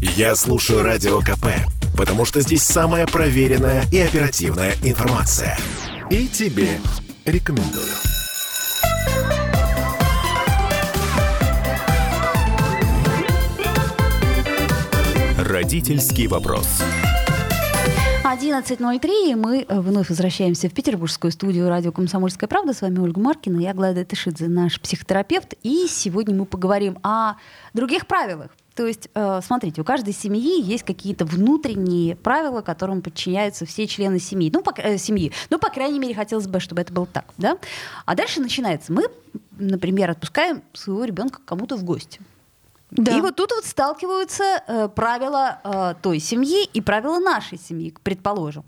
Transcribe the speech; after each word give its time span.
Я 0.00 0.34
слушаю 0.36 0.82
Радио 0.82 1.20
КП, 1.20 1.46
потому 1.96 2.26
что 2.26 2.42
здесь 2.42 2.62
самая 2.62 3.06
проверенная 3.06 3.84
и 3.90 3.98
оперативная 3.98 4.74
информация. 4.82 5.56
И 6.10 6.28
тебе 6.28 6.78
рекомендую. 7.24 7.86
Родительский 15.38 16.26
вопрос. 16.26 16.82
11.03, 18.22 19.30
и 19.30 19.34
мы 19.34 19.64
э, 19.66 19.80
вновь 19.80 20.10
возвращаемся 20.10 20.68
в 20.68 20.74
петербургскую 20.74 21.30
студию 21.30 21.70
радио 21.70 21.90
«Комсомольская 21.90 22.48
правда». 22.48 22.74
С 22.74 22.82
вами 22.82 22.98
Ольга 22.98 23.20
Маркина, 23.20 23.60
я 23.60 23.72
Глада 23.72 24.04
Тышидзе, 24.04 24.48
наш 24.48 24.78
психотерапевт. 24.78 25.54
И 25.62 25.86
сегодня 25.88 26.34
мы 26.34 26.44
поговорим 26.44 26.98
о 27.02 27.36
других 27.72 28.06
правилах. 28.06 28.50
То 28.76 28.86
есть, 28.86 29.08
э, 29.14 29.40
смотрите, 29.42 29.80
у 29.80 29.84
каждой 29.84 30.12
семьи 30.12 30.60
есть 30.60 30.84
какие-то 30.84 31.24
внутренние 31.24 32.14
правила, 32.14 32.60
которым 32.60 33.00
подчиняются 33.00 33.64
все 33.64 33.86
члены 33.86 34.18
семьи. 34.18 34.50
Ну, 34.52 34.62
по, 34.62 34.74
э, 34.76 34.98
семьи. 34.98 35.32
Ну, 35.48 35.58
по 35.58 35.70
крайней 35.70 35.98
мере, 35.98 36.14
хотелось 36.14 36.46
бы, 36.46 36.60
чтобы 36.60 36.82
это 36.82 36.92
было 36.92 37.06
так. 37.06 37.24
Да? 37.38 37.56
А 38.04 38.14
дальше 38.14 38.38
начинается. 38.40 38.92
Мы, 38.92 39.04
например, 39.58 40.10
отпускаем 40.10 40.62
своего 40.74 41.04
ребенка 41.04 41.40
кому-то 41.46 41.76
в 41.76 41.84
гости. 41.84 42.20
Да. 42.90 43.16
И 43.16 43.20
вот 43.22 43.34
тут 43.34 43.50
вот 43.50 43.64
сталкиваются 43.64 44.44
э, 44.66 44.88
правила 44.88 45.58
э, 45.64 45.94
той 46.02 46.20
семьи 46.20 46.66
и 46.66 46.82
правила 46.82 47.18
нашей 47.18 47.58
семьи, 47.58 47.94
предположим. 48.02 48.64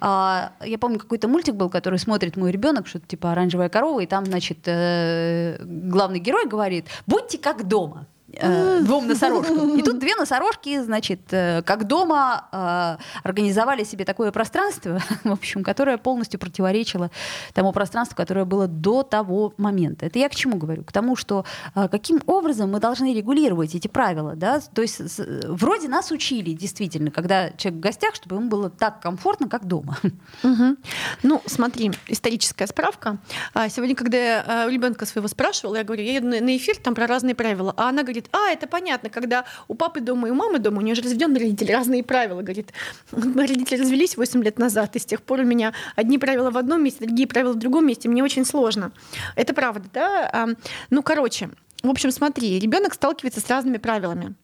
А, 0.00 0.52
я 0.64 0.78
помню, 0.78 1.00
какой-то 1.00 1.26
мультик 1.26 1.54
был, 1.54 1.68
который 1.68 1.98
смотрит 1.98 2.36
мой 2.36 2.52
ребенок, 2.52 2.86
что-то 2.86 3.08
типа 3.08 3.32
оранжевая 3.32 3.68
корова, 3.68 4.00
и 4.00 4.06
там, 4.06 4.24
значит, 4.24 4.58
э, 4.66 5.58
главный 5.64 6.20
герой 6.20 6.46
говорит: 6.46 6.86
будьте 7.06 7.38
как 7.38 7.66
дома 7.66 8.06
э, 8.32 8.80
двум 8.82 9.06
носорожкам. 9.08 9.78
И 9.78 9.82
тут 9.82 9.98
две 10.00 10.14
носорожки, 10.16 10.80
значит, 10.80 11.20
э, 11.32 11.62
как 11.62 11.86
дома 11.86 12.48
э, 12.52 12.96
организовали 13.24 13.84
себе 13.84 14.04
такое 14.04 14.32
пространство, 14.32 15.00
в 15.24 15.32
общем, 15.32 15.62
которое 15.64 15.98
полностью 15.98 16.38
противоречило 16.40 17.10
тому 17.54 17.72
пространству, 17.72 18.16
которое 18.16 18.44
было 18.44 18.66
до 18.66 19.02
того 19.02 19.54
момента. 19.56 20.06
Это 20.06 20.18
я 20.18 20.28
к 20.28 20.34
чему 20.34 20.56
говорю? 20.56 20.84
К 20.84 20.92
тому, 20.92 21.16
что 21.16 21.44
э, 21.74 21.88
каким 21.88 22.20
образом 22.26 22.70
мы 22.72 22.80
должны 22.80 23.14
регулировать 23.14 23.74
эти 23.74 23.88
правила, 23.88 24.34
да? 24.36 24.60
То 24.74 24.82
есть 24.82 25.00
с- 25.00 25.44
вроде 25.48 25.88
нас 25.88 26.10
учили 26.10 26.52
действительно, 26.52 27.10
когда 27.10 27.50
человек 27.50 27.78
в 27.78 27.82
гостях, 27.82 28.14
чтобы 28.14 28.36
ему 28.36 28.48
было 28.48 28.70
так 28.70 29.00
комфортно, 29.00 29.48
как 29.48 29.64
дома. 29.66 29.96
Мгм. 30.42 30.76
Ну, 31.22 31.42
смотри, 31.46 31.92
историческая 32.08 32.66
справка. 32.66 33.18
А, 33.54 33.68
Сегодня, 33.68 33.94
когда 33.94 34.16
я 34.16 34.64
у 34.66 34.70
ребенка 34.70 35.06
своего 35.06 35.28
спрашивала, 35.28 35.76
я 35.76 35.84
говорю, 35.84 36.02
я 36.02 36.14
еду 36.14 36.26
на 36.28 36.56
эфир, 36.56 36.76
там 36.76 36.94
про 36.94 37.06
разные 37.06 37.34
правила. 37.34 37.72
А 37.76 37.88
она 37.90 38.02
говорит, 38.02 38.17
а, 38.32 38.50
это 38.50 38.66
понятно, 38.66 39.10
когда 39.10 39.44
у 39.68 39.74
папы 39.74 40.00
дома 40.00 40.28
и 40.28 40.30
у 40.30 40.34
мамы 40.34 40.58
дома, 40.58 40.78
у 40.78 40.80
нее 40.80 40.94
же 40.94 41.02
разведенные 41.02 41.40
родители, 41.40 41.72
разные 41.72 42.02
правила. 42.02 42.42
Говорит, 42.42 42.72
мои 43.12 43.46
родители 43.46 43.80
развелись 43.80 44.16
8 44.16 44.42
лет 44.42 44.58
назад, 44.58 44.96
и 44.96 44.98
с 44.98 45.04
тех 45.04 45.22
пор 45.22 45.40
у 45.40 45.44
меня 45.44 45.72
одни 45.96 46.18
правила 46.18 46.50
в 46.50 46.58
одном 46.58 46.82
месте, 46.82 47.04
другие 47.04 47.28
правила 47.28 47.52
в 47.52 47.58
другом 47.58 47.86
месте. 47.86 48.08
Мне 48.08 48.24
очень 48.24 48.44
сложно. 48.44 48.92
Это 49.36 49.54
правда, 49.54 49.88
да? 49.92 50.48
Ну, 50.90 51.02
короче, 51.02 51.50
в 51.82 51.88
общем, 51.88 52.10
смотри, 52.10 52.58
ребенок 52.58 52.94
сталкивается 52.94 53.40
с 53.40 53.48
разными 53.48 53.76
правилами. 53.76 54.34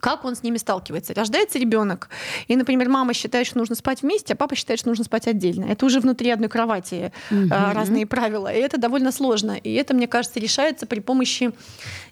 Как 0.00 0.24
он 0.24 0.36
с 0.36 0.42
ними 0.42 0.58
сталкивается? 0.58 1.14
Рождается 1.14 1.58
ребенок, 1.58 2.08
и, 2.48 2.56
например, 2.56 2.88
мама 2.88 3.14
считает, 3.14 3.46
что 3.46 3.58
нужно 3.58 3.74
спать 3.74 4.02
вместе, 4.02 4.34
а 4.34 4.36
папа 4.36 4.54
считает, 4.54 4.78
что 4.80 4.88
нужно 4.90 5.04
спать 5.04 5.26
отдельно. 5.26 5.64
Это 5.64 5.86
уже 5.86 6.00
внутри 6.00 6.30
одной 6.30 6.48
кровати 6.48 7.12
а, 7.50 7.72
разные 7.72 8.06
правила, 8.06 8.52
и 8.52 8.58
это 8.58 8.78
довольно 8.78 9.10
сложно. 9.10 9.52
И 9.52 9.72
это, 9.74 9.94
мне 9.94 10.06
кажется, 10.06 10.38
решается 10.38 10.86
при 10.86 11.00
помощи 11.00 11.52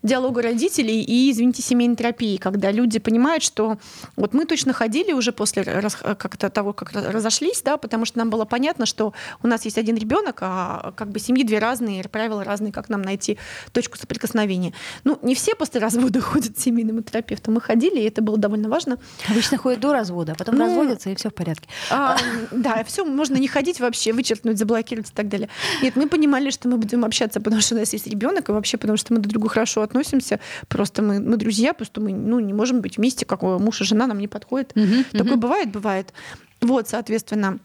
диалога 0.02 0.42
родителей 0.42 1.02
и, 1.02 1.30
извините, 1.30 1.62
семейной 1.62 1.96
терапии, 1.96 2.36
когда 2.36 2.70
люди 2.70 2.98
понимают, 2.98 3.42
что 3.42 3.78
вот 4.16 4.34
мы 4.34 4.44
точно 4.46 4.72
ходили 4.72 5.12
уже 5.12 5.32
после 5.32 5.62
рас- 5.62 5.96
как-то 5.96 6.48
того, 6.50 6.72
как 6.72 6.92
раз- 6.92 7.06
разошлись, 7.06 7.62
да, 7.62 7.76
потому 7.76 8.04
что 8.06 8.18
нам 8.18 8.30
было 8.30 8.44
понятно, 8.44 8.86
что 8.86 9.12
у 9.42 9.46
нас 9.46 9.64
есть 9.64 9.78
один 9.78 9.96
ребенок, 9.96 10.38
а 10.40 10.92
как 10.96 11.10
бы 11.10 11.18
семьи 11.20 11.44
две 11.44 11.58
разные, 11.58 12.02
правила 12.04 12.44
разные, 12.44 12.72
как 12.72 12.88
нам 12.88 13.02
найти 13.02 13.38
точку 13.72 13.98
соприкосновения. 13.98 14.72
Ну, 15.04 15.18
не 15.22 15.34
все 15.34 15.54
после 15.54 15.80
развода 15.80 16.20
ходят 16.22 16.56
к 16.56 16.58
семейному 16.58 17.02
терапевту. 17.02 17.50
Мы 17.50 17.60
ходили, 17.74 18.00
и 18.00 18.04
это 18.04 18.22
было 18.22 18.38
довольно 18.38 18.68
важно. 18.68 18.98
Обычно 19.28 19.58
ходят 19.58 19.80
до 19.80 19.92
развода, 19.92 20.32
а 20.32 20.34
потом 20.34 20.54
Ну, 20.54 20.66
разводятся, 20.66 21.10
и 21.10 21.14
все 21.14 21.28
в 21.28 21.34
порядке. 21.34 21.68
А, 21.90 22.16
да, 22.52 22.84
все, 22.84 23.04
можно 23.04 23.36
не 23.36 23.48
ходить 23.48 23.80
вообще, 23.80 24.12
вычеркнуть, 24.12 24.58
заблокировать 24.58 25.10
и 25.10 25.14
так 25.14 25.28
далее. 25.28 25.48
Нет, 25.82 25.96
мы 25.96 26.08
понимали, 26.08 26.50
что 26.50 26.68
мы 26.68 26.76
будем 26.76 27.04
общаться, 27.04 27.40
потому 27.40 27.60
что 27.62 27.74
у 27.74 27.78
нас 27.78 27.92
есть 27.92 28.06
ребенок, 28.06 28.48
и 28.48 28.52
вообще 28.52 28.76
потому 28.76 28.96
что 28.96 29.12
мы 29.12 29.20
друг 29.20 29.32
другу 29.32 29.48
хорошо 29.48 29.82
относимся. 29.82 30.38
Просто 30.68 31.02
мы, 31.02 31.20
мы 31.20 31.36
друзья, 31.36 31.74
просто 31.74 32.00
мы 32.00 32.12
ну, 32.12 32.40
не 32.40 32.52
можем 32.52 32.80
быть 32.80 32.96
вместе, 32.96 33.26
как 33.26 33.42
муж 33.42 33.80
и 33.80 33.84
жена 33.84 34.06
нам 34.06 34.18
не 34.18 34.28
подходит. 34.28 34.74
Такое 35.12 35.36
бывает, 35.36 35.70
бывает. 35.70 36.12
Вот, 36.60 36.88
соответственно. 36.88 37.58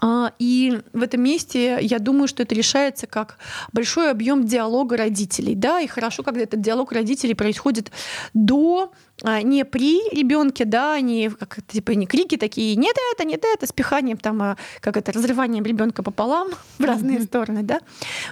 А, 0.00 0.32
И 0.38 0.80
в 0.92 1.02
этом 1.02 1.22
месте 1.22 1.78
я 1.80 1.98
думаю, 1.98 2.28
что 2.28 2.42
это 2.42 2.54
решается 2.54 3.06
как 3.06 3.38
большой 3.72 4.10
объем 4.10 4.44
диалога 4.44 4.96
родителей. 4.96 5.54
Да, 5.54 5.80
и 5.80 5.86
хорошо, 5.86 6.22
когда 6.22 6.40
этот 6.40 6.60
диалог 6.60 6.92
родителей 6.92 7.34
происходит 7.34 7.90
до, 8.34 8.92
не 9.22 9.64
при 9.64 10.08
ребенке, 10.10 10.64
да, 10.64 11.00
не 11.00 11.30
как 11.30 11.58
типа 11.66 11.92
не 11.92 12.06
крики 12.06 12.36
такие, 12.36 12.76
нет 12.76 12.96
это, 13.12 13.24
нет 13.24 13.44
это, 13.44 13.66
с 13.66 13.72
пиханием 13.72 14.18
там, 14.18 14.42
а, 14.42 14.56
как 14.80 14.96
это, 14.96 15.12
разрыванием 15.12 15.64
ребенка 15.64 16.02
пополам 16.02 16.50
в 16.78 16.84
разные 16.84 17.20
стороны, 17.20 17.62
да. 17.62 17.80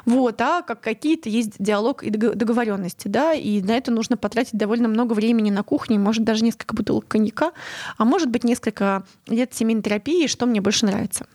Вот, 0.04 0.41
а 0.41 0.62
как 0.62 0.81
какие-то 0.81 1.28
есть 1.28 1.53
диалог 1.59 2.03
и 2.03 2.10
договоренности, 2.10 3.09
да, 3.09 3.32
и 3.32 3.62
на 3.62 3.72
это 3.72 3.91
нужно 3.91 4.16
потратить 4.16 4.54
довольно 4.54 4.88
много 4.88 5.12
времени 5.12 5.50
на 5.50 5.62
кухне, 5.62 5.98
может 5.98 6.25
даже 6.25 6.44
несколько 6.44 6.75
бутылок 6.75 7.06
коньяка, 7.06 7.53
а 7.97 8.04
может 8.04 8.28
быть 8.28 8.44
несколько 8.44 9.04
лет 9.28 9.54
семейной 9.54 9.82
терапии, 9.82 10.26
что 10.26 10.47
мне 10.47 10.60
больше 10.60 10.87
нравится. 10.87 11.26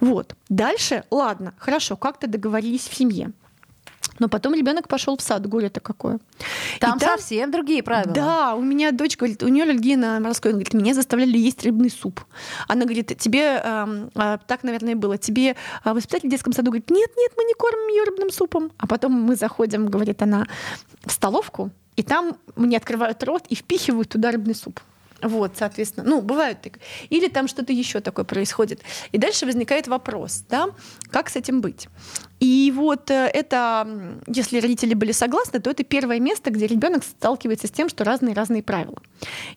Вот. 0.00 0.34
Дальше, 0.48 1.04
ладно, 1.10 1.54
хорошо, 1.58 1.96
как-то 1.96 2.26
договорились 2.26 2.88
в 2.88 2.94
семье. 2.94 3.32
Но 4.22 4.28
потом 4.28 4.54
ребенок 4.54 4.86
пошел 4.86 5.16
в 5.16 5.20
сад, 5.20 5.48
горе-то 5.48 5.80
какое. 5.80 6.20
Там, 6.78 6.96
И 6.96 7.00
там- 7.00 7.18
совсем 7.18 7.50
другие 7.50 7.82
правила. 7.82 8.14
Да, 8.14 8.54
у 8.54 8.62
меня 8.62 8.92
дочь 8.92 9.16
говорит, 9.16 9.42
у 9.42 9.48
нее 9.48 9.64
аллергия 9.64 9.96
на 9.96 10.20
морской. 10.20 10.52
Она 10.52 10.60
говорит, 10.60 10.74
меня 10.74 10.94
заставляли 10.94 11.36
есть 11.36 11.64
рыбный 11.64 11.90
суп. 11.90 12.20
Она 12.68 12.84
говорит, 12.84 13.18
тебе 13.18 13.60
эм, 13.64 14.12
а, 14.14 14.38
так, 14.38 14.62
наверное, 14.62 14.92
и 14.92 14.94
было. 14.94 15.18
Тебе 15.18 15.56
а, 15.82 15.92
воспитатель 15.92 16.28
в 16.28 16.30
детском 16.30 16.52
саду 16.52 16.70
говорит, 16.70 16.88
нет, 16.88 17.10
нет, 17.16 17.32
мы 17.36 17.42
не 17.42 17.54
кормим 17.54 17.88
ее 17.88 18.04
рыбным 18.04 18.30
супом. 18.30 18.70
А 18.78 18.86
потом 18.86 19.10
мы 19.10 19.34
заходим, 19.34 19.86
говорит 19.86 20.22
она, 20.22 20.46
в 21.04 21.10
столовку, 21.10 21.70
и 21.96 22.04
там 22.04 22.36
мне 22.54 22.76
открывают 22.76 23.20
рот 23.24 23.42
и 23.48 23.56
впихивают 23.56 24.08
туда 24.08 24.30
рыбный 24.30 24.54
суп. 24.54 24.78
Вот, 25.22 25.52
соответственно, 25.56 26.08
ну, 26.08 26.20
бывают 26.20 26.60
так. 26.60 26.78
Или 27.08 27.28
там 27.28 27.48
что-то 27.48 27.72
еще 27.72 28.00
такое 28.00 28.24
происходит. 28.24 28.80
И 29.12 29.18
дальше 29.18 29.46
возникает 29.46 29.86
вопрос, 29.86 30.44
да, 30.48 30.66
как 31.10 31.30
с 31.30 31.36
этим 31.36 31.60
быть? 31.60 31.88
И 32.40 32.72
вот 32.74 33.10
э, 33.10 33.30
это, 33.32 34.16
если 34.26 34.58
родители 34.58 34.94
были 34.94 35.12
согласны, 35.12 35.60
то 35.60 35.70
это 35.70 35.84
первое 35.84 36.18
место, 36.18 36.50
где 36.50 36.66
ребенок 36.66 37.04
сталкивается 37.04 37.68
с 37.68 37.70
тем, 37.70 37.88
что 37.88 38.02
разные-разные 38.02 38.64
правила. 38.64 39.00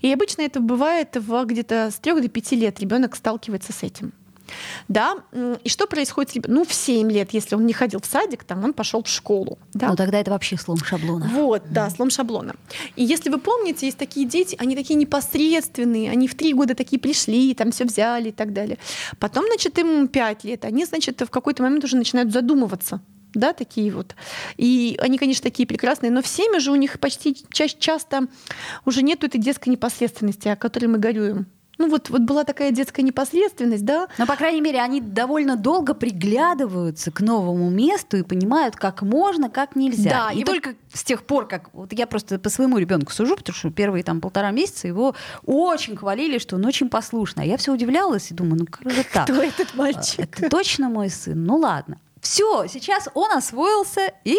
И 0.02 0.14
обычно 0.14 0.44
это 0.44 0.60
бывает 0.60 1.16
в 1.16 1.46
где-то 1.46 1.90
с 1.92 1.96
3 1.96 2.22
до 2.22 2.30
5 2.30 2.52
лет 2.52 2.80
ребенок 2.80 3.16
сталкивается 3.16 3.74
с 3.74 3.82
этим. 3.82 4.14
Да, 4.88 5.16
и 5.64 5.70
что 5.70 5.88
происходит? 5.88 6.46
с 6.46 6.48
Ну, 6.48 6.66
в 6.66 6.74
7 6.74 7.12
лет, 7.12 7.34
если 7.34 7.56
он 7.56 7.66
не 7.66 7.74
ходил 7.74 8.00
в 8.02 8.06
садик, 8.06 8.44
там 8.44 8.64
он 8.64 8.74
пошел 8.74 9.04
в 9.04 9.08
школу. 9.08 9.58
Да? 9.74 9.90
Ну 9.90 9.96
тогда 9.96 10.20
это 10.20 10.32
вообще 10.32 10.58
слом 10.58 10.78
шаблона. 10.78 11.30
Вот, 11.34 11.64
да, 11.70 11.90
слом 11.90 12.10
шаблона. 12.10 12.56
И 12.96 13.04
если 13.04 13.30
вы 13.30 13.40
помните, 13.40 13.86
есть 13.86 13.98
такие 13.98 14.28
дети, 14.28 14.56
они 14.60 14.76
такие 14.76 14.96
непосредственные, 14.96 16.12
они 16.12 16.28
в 16.28 16.36
три 16.36 16.54
года 16.54 16.76
такие 16.76 17.00
пришли, 17.00 17.54
там 17.54 17.72
все 17.72 17.86
взяли 17.86 18.30
и 18.30 18.32
так 18.32 18.54
далее. 18.54 18.78
Потом, 19.20 19.46
значит, 19.48 19.78
им 19.80 20.08
пять 20.08 20.44
лет, 20.44 20.66
они, 20.66 20.86
значит, 20.86 21.22
в 21.22 21.30
какой-то 21.30 21.64
момент 21.64 21.84
уже 21.84 21.98
начинают 21.98 22.32
задумываться. 22.32 23.02
Да, 23.34 23.52
такие 23.52 23.92
вот. 23.92 24.16
И 24.56 24.98
они, 25.02 25.18
конечно, 25.18 25.44
такие 25.44 25.68
прекрасные, 25.68 26.10
но 26.10 26.22
в 26.22 26.28
семье 26.28 26.60
же 26.60 26.72
у 26.72 26.76
них 26.76 27.00
почти 27.00 27.36
ча- 27.52 27.68
часто 27.68 28.28
уже 28.86 29.02
нет 29.02 29.24
этой 29.26 29.40
детской 29.40 29.70
непосредственности, 29.70 30.48
о 30.48 30.56
которой 30.56 30.86
мы 30.86 31.00
горюем. 31.00 31.46
Ну 31.78 31.90
вот, 31.90 32.10
вот 32.10 32.22
была 32.22 32.44
такая 32.44 32.72
детская 32.72 33.02
непосредственность, 33.02 33.84
да, 33.86 34.08
Но, 34.18 34.26
по 34.26 34.36
крайней 34.36 34.62
мере, 34.62 34.80
они 34.82 35.02
довольно 35.02 35.56
долго 35.58 35.94
приглядываются 35.94 37.12
к 37.12 37.22
новому 37.22 37.70
месту 37.70 38.18
и 38.18 38.24
понимают, 38.24 38.76
как 38.76 39.02
можно, 39.02 39.50
как 39.50 39.76
нельзя. 39.76 40.10
Да, 40.28 40.32
и, 40.32 40.38
и 40.40 40.44
вот- 40.44 40.46
только 40.52 40.76
с 40.94 41.04
тех 41.04 41.24
пор, 41.24 41.48
как... 41.48 41.74
Вот 41.74 41.92
я 41.94 42.08
просто 42.08 42.40
по 42.40 42.50
своему 42.50 42.78
ребенку 42.78 43.12
сужу, 43.12 43.36
потому 43.36 43.56
что 43.56 43.70
первые 43.72 44.04
там 44.04 44.22
полтора 44.22 44.52
месяца 44.52 44.88
его 44.88 45.16
очень 45.46 45.96
хвалили, 45.98 46.38
что 46.38 46.56
он 46.56 46.66
очень 46.66 46.90
послушный. 46.90 47.44
А 47.44 47.46
я 47.48 47.58
все 47.58 47.74
удивлялась 47.74 48.32
и 48.32 48.34
думаю, 48.34 48.60
ну 48.62 48.66
как 48.70 48.90
же 48.92 49.04
так? 49.14 49.26
кто 49.26 49.42
этот 49.42 49.70
А, 49.74 49.78
мальчик? 49.78 50.40
Это 50.40 50.50
точно 50.50 50.90
мой 50.90 51.10
сын? 51.10 51.44
Ну 51.44 51.58
ладно. 51.58 52.00
Все, 52.22 52.66
сейчас 52.68 53.08
он 53.14 53.32
освоился 53.34 54.12
и 54.24 54.38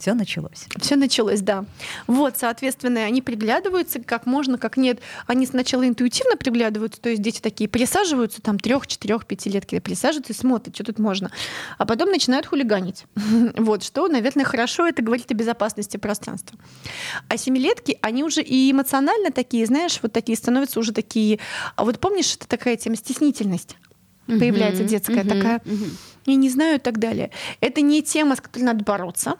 Все 0.00 0.14
началось. 0.14 0.66
Все 0.78 0.96
началось, 0.96 1.42
да. 1.42 1.66
Вот, 2.06 2.38
соответственно, 2.38 3.04
они 3.04 3.20
приглядываются, 3.20 4.00
как 4.00 4.24
можно, 4.24 4.56
как 4.56 4.78
нет. 4.78 4.98
Они 5.26 5.44
сначала 5.44 5.86
интуитивно 5.86 6.38
приглядываются, 6.38 6.98
то 7.02 7.10
есть 7.10 7.20
дети 7.20 7.40
такие 7.40 7.68
присаживаются, 7.68 8.40
там, 8.40 8.58
трех, 8.58 8.86
четырех, 8.86 9.26
пятилетки 9.26 9.78
присаживаются 9.78 10.32
и 10.32 10.36
смотрят, 10.36 10.74
что 10.74 10.84
тут 10.84 10.98
можно. 10.98 11.30
А 11.76 11.84
потом 11.84 12.10
начинают 12.10 12.46
хулиганить. 12.46 13.04
Вот, 13.60 13.82
что, 13.84 14.08
наверное, 14.08 14.44
хорошо, 14.44 14.86
это 14.86 15.02
говорит 15.02 15.30
о 15.30 15.34
безопасности 15.34 15.98
пространства. 15.98 16.58
А 17.28 17.36
семилетки, 17.36 17.98
они 18.00 18.24
уже 18.24 18.42
и 18.42 18.70
эмоционально 18.70 19.30
такие, 19.30 19.66
знаешь, 19.66 19.98
вот 20.02 20.12
такие 20.12 20.36
становятся 20.36 20.80
уже 20.80 20.92
такие... 20.92 21.38
А 21.76 21.84
вот 21.84 21.98
помнишь, 22.00 22.34
это 22.36 22.48
такая 22.48 22.76
тема 22.76 22.96
стеснительность? 22.96 23.76
Появляется 24.26 24.84
детская 24.84 25.24
такая. 25.24 25.60
Я 26.24 26.34
не 26.36 26.48
знаю 26.48 26.76
и 26.76 26.78
так 26.78 26.98
далее. 26.98 27.30
Это 27.60 27.82
не 27.82 28.02
тема, 28.02 28.36
с 28.36 28.40
которой 28.40 28.62
надо 28.62 28.84
бороться 28.84 29.36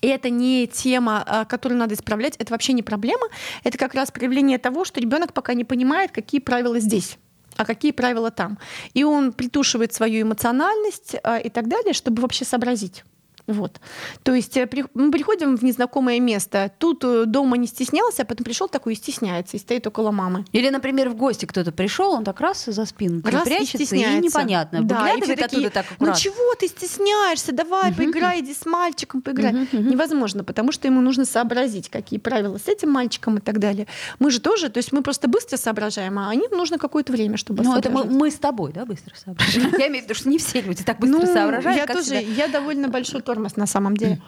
и 0.00 0.08
это 0.08 0.30
не 0.30 0.66
тема, 0.66 1.22
а, 1.26 1.44
которую 1.44 1.78
надо 1.78 1.94
исправлять, 1.94 2.36
это 2.38 2.52
вообще 2.52 2.72
не 2.72 2.82
проблема. 2.82 3.26
Это 3.64 3.78
как 3.78 3.94
раз 3.94 4.10
проявление 4.10 4.58
того, 4.58 4.84
что 4.84 5.00
ребенок 5.00 5.32
пока 5.32 5.54
не 5.54 5.64
понимает, 5.64 6.10
какие 6.10 6.40
правила 6.40 6.78
здесь 6.78 7.18
а 7.56 7.66
какие 7.66 7.92
правила 7.92 8.30
там. 8.30 8.58
И 8.94 9.04
он 9.04 9.34
притушивает 9.34 9.92
свою 9.92 10.22
эмоциональность 10.22 11.16
а, 11.22 11.36
и 11.36 11.50
так 11.50 11.68
далее, 11.68 11.92
чтобы 11.92 12.22
вообще 12.22 12.46
сообразить. 12.46 13.04
Вот. 13.52 13.80
То 14.22 14.34
есть 14.34 14.56
э, 14.56 14.68
мы 14.94 15.10
приходим 15.10 15.56
в 15.56 15.62
незнакомое 15.62 16.20
место, 16.20 16.70
тут 16.78 17.04
э, 17.04 17.24
дома 17.26 17.56
не 17.56 17.66
стеснялся, 17.66 18.22
а 18.22 18.24
потом 18.24 18.44
пришел 18.44 18.68
такой 18.68 18.94
и 18.94 18.96
стесняется, 18.96 19.56
и 19.56 19.60
стоит 19.60 19.86
около 19.86 20.10
мамы. 20.10 20.44
Или, 20.52 20.70
например, 20.70 21.08
в 21.08 21.16
гости 21.16 21.46
кто-то 21.46 21.72
пришел, 21.72 22.12
он 22.12 22.24
так 22.24 22.40
раз 22.40 22.64
за 22.64 22.84
спину 22.84 23.22
раз 23.24 23.44
прячется, 23.44 23.78
и, 23.78 23.86
стесняется. 23.86 24.18
и 24.18 24.20
непонятно. 24.20 24.82
Да, 24.82 25.14
и 25.14 25.20
такие, 25.20 25.70
так 25.70 25.86
аккуратно. 25.90 26.06
Ну 26.06 26.14
чего 26.14 26.54
ты 26.58 26.68
стесняешься? 26.68 27.52
Давай, 27.52 27.90
угу. 27.90 27.98
поиграй, 27.98 28.40
иди 28.40 28.54
с 28.54 28.66
мальчиком, 28.66 29.22
поиграй. 29.22 29.52
Угу, 29.52 29.62
угу. 29.72 29.90
Невозможно, 29.90 30.44
потому 30.44 30.72
что 30.72 30.88
ему 30.88 31.00
нужно 31.00 31.24
сообразить, 31.24 31.88
какие 31.88 32.18
правила 32.18 32.58
с 32.58 32.68
этим 32.68 32.90
мальчиком 32.90 33.38
и 33.38 33.40
так 33.40 33.58
далее. 33.58 33.86
Мы 34.18 34.30
же 34.30 34.40
тоже, 34.40 34.68
то 34.68 34.78
есть 34.78 34.92
мы 34.92 35.02
просто 35.02 35.28
быстро 35.28 35.56
соображаем, 35.56 36.18
а 36.18 36.30
они 36.30 36.48
нужно 36.50 36.78
какое-то 36.78 37.12
время, 37.12 37.36
чтобы 37.36 37.62
Ну, 37.62 37.76
это 37.76 37.90
мы, 37.90 38.04
мы 38.04 38.30
с 38.30 38.36
тобой, 38.36 38.72
да, 38.72 38.84
быстро 38.84 39.14
соображаем? 39.16 39.74
Я 39.78 39.88
имею 39.88 40.02
в 40.02 40.04
виду, 40.04 40.14
что 40.14 40.28
не 40.28 40.38
все 40.38 40.60
люди 40.60 40.84
так 40.84 40.98
быстро 40.98 41.26
ну, 41.26 41.32
соображают. 41.32 41.78
Я 41.78 41.86
тоже, 41.86 42.14
я 42.14 42.48
довольно 42.48 42.88
большой 42.88 43.22
тормоз 43.40 43.56
на 43.56 43.66
самом 43.66 43.96
деле. 43.96 44.20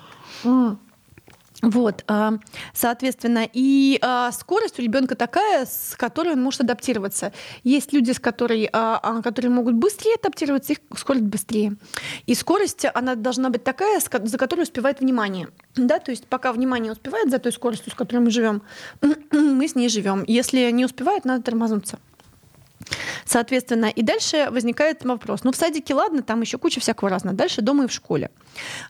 Вот, 1.63 2.03
а, 2.09 2.39
соответственно, 2.75 3.49
и 3.53 3.97
а, 4.03 4.33
скорость 4.33 4.81
у 4.81 4.83
ребенка 4.83 5.15
такая, 5.15 5.65
с 5.65 5.95
которой 5.97 6.33
он 6.33 6.43
может 6.43 6.63
адаптироваться. 6.63 7.33
Есть 7.63 7.93
люди, 7.93 8.11
с 8.11 8.19
которой, 8.19 8.69
а, 8.73 9.23
которые 9.23 9.53
могут 9.53 9.77
быстрее 9.77 10.17
адаптироваться, 10.21 10.73
их 10.73 10.81
скорость 10.97 11.27
быстрее. 11.27 11.77
И 12.27 12.35
скорость, 12.35 12.85
она 12.93 13.15
должна 13.15 13.49
быть 13.49 13.63
такая, 13.63 14.01
за 14.01 14.39
которой 14.39 14.63
успевает 14.63 14.99
внимание. 14.99 15.51
Да, 15.77 16.01
то 16.01 16.11
есть 16.11 16.27
пока 16.27 16.53
внимание 16.53 16.91
успевает 16.91 17.31
за 17.31 17.39
той 17.39 17.53
скоростью, 17.53 17.93
с 17.93 17.95
которой 17.95 18.19
мы 18.19 18.33
живем, 18.33 18.63
мы 19.31 19.69
с 19.69 19.77
ней 19.77 19.89
живем. 19.89 20.25
Если 20.27 20.69
не 20.73 20.85
успевает, 20.85 21.25
надо 21.25 21.45
тормознуться. 21.45 22.01
Соответственно, 23.25 23.87
и 23.87 24.03
дальше 24.03 24.49
возникает 24.51 25.05
вопрос. 25.05 25.45
Ну, 25.45 25.53
в 25.53 25.57
садике, 25.57 25.95
ладно, 25.95 26.23
там 26.23 26.41
еще 26.41 26.59
куча 26.59 26.81
всякого 26.81 27.11
разного. 27.11 27.37
Дальше 27.37 27.63
дома 27.63 27.85
и 27.85 27.87
в 27.87 27.93
школе. 27.93 28.31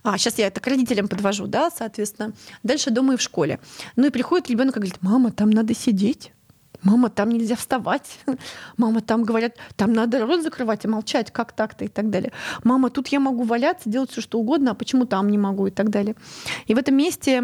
А, 0.03 0.19
сейчас 0.19 0.39
я 0.39 0.47
это 0.47 0.61
к 0.61 0.67
родителям 0.67 1.09
подвожу, 1.09 1.47
да, 1.47 1.71
соответственно. 1.71 2.33
Дальше 2.63 2.91
дома 2.91 3.15
и 3.15 3.17
в 3.17 3.23
школе. 3.23 3.61
Ну 3.97 4.07
и 4.07 4.11
приходит 4.11 4.51
ребенок 4.51 4.77
и 4.77 4.81
говорит, 4.81 4.99
мама, 5.03 5.33
там 5.33 5.51
надо 5.51 5.75
сидеть 5.75 6.33
мама, 6.83 7.11
там 7.11 7.31
нельзя 7.31 7.57
вставать, 7.57 8.19
мама, 8.77 9.01
там 9.01 9.23
говорят, 9.25 9.57
там 9.77 9.93
надо 9.93 10.27
рот 10.27 10.43
закрывать 10.43 10.85
и 10.85 10.89
молчать, 10.89 11.31
как 11.31 11.53
так-то 11.53 11.85
и 11.85 11.89
так 11.89 12.11
далее. 12.11 12.33
Мама, 12.65 12.91
тут 12.91 13.09
я 13.09 13.21
могу 13.21 13.43
валяться, 13.45 13.89
делать 13.89 14.11
все 14.11 14.21
что 14.21 14.39
угодно, 14.39 14.73
а 14.73 14.75
почему 14.75 15.07
там 15.07 15.29
не 15.29 15.39
могу 15.39 15.67
и 15.67 15.71
так 15.71 15.91
далее. 15.91 16.15
И 16.67 16.75
в 16.75 16.79
этом 16.79 16.97
месте 16.97 17.43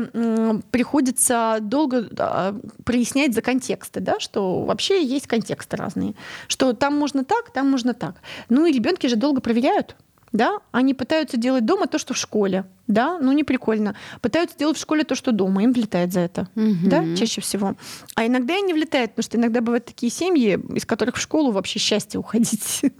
приходится 0.70 1.58
долго 1.60 2.08
а, 2.18 2.58
прояснять 2.84 3.34
за 3.34 3.42
контексты, 3.42 4.00
да, 4.00 4.18
что 4.20 4.62
вообще 4.64 5.04
есть 5.04 5.26
контексты 5.26 5.76
разные, 5.76 6.14
что 6.48 6.72
там 6.72 6.96
можно 6.96 7.24
так, 7.24 7.50
там 7.52 7.70
можно 7.70 7.94
так. 7.94 8.16
Ну 8.48 8.66
и 8.66 8.72
ребенки 8.72 9.06
же 9.06 9.16
долго 9.16 9.40
проверяют, 9.40 9.96
да, 10.32 10.58
они 10.72 10.94
пытаются 10.94 11.36
делать 11.36 11.64
дома 11.64 11.86
то, 11.86 11.98
что 11.98 12.14
в 12.14 12.16
школе, 12.16 12.64
да, 12.86 13.18
ну 13.18 13.32
не 13.32 13.44
прикольно. 13.44 13.94
Пытаются 14.20 14.56
делать 14.58 14.76
в 14.76 14.80
школе 14.80 15.04
то, 15.04 15.14
что 15.14 15.32
дома, 15.32 15.62
им 15.62 15.72
влетает 15.72 16.12
за 16.12 16.20
это, 16.20 16.48
угу. 16.54 16.76
да, 16.84 17.16
чаще 17.16 17.40
всего. 17.40 17.74
А 18.14 18.26
иногда 18.26 18.56
и 18.56 18.62
не 18.62 18.74
влетает, 18.74 19.10
потому 19.10 19.24
что 19.24 19.36
иногда 19.36 19.60
бывают 19.60 19.84
такие 19.84 20.10
семьи, 20.10 20.58
из 20.74 20.84
которых 20.84 21.16
в 21.16 21.20
школу 21.20 21.52
вообще 21.52 21.78
счастье 21.78 22.18
уходить. 22.18 22.82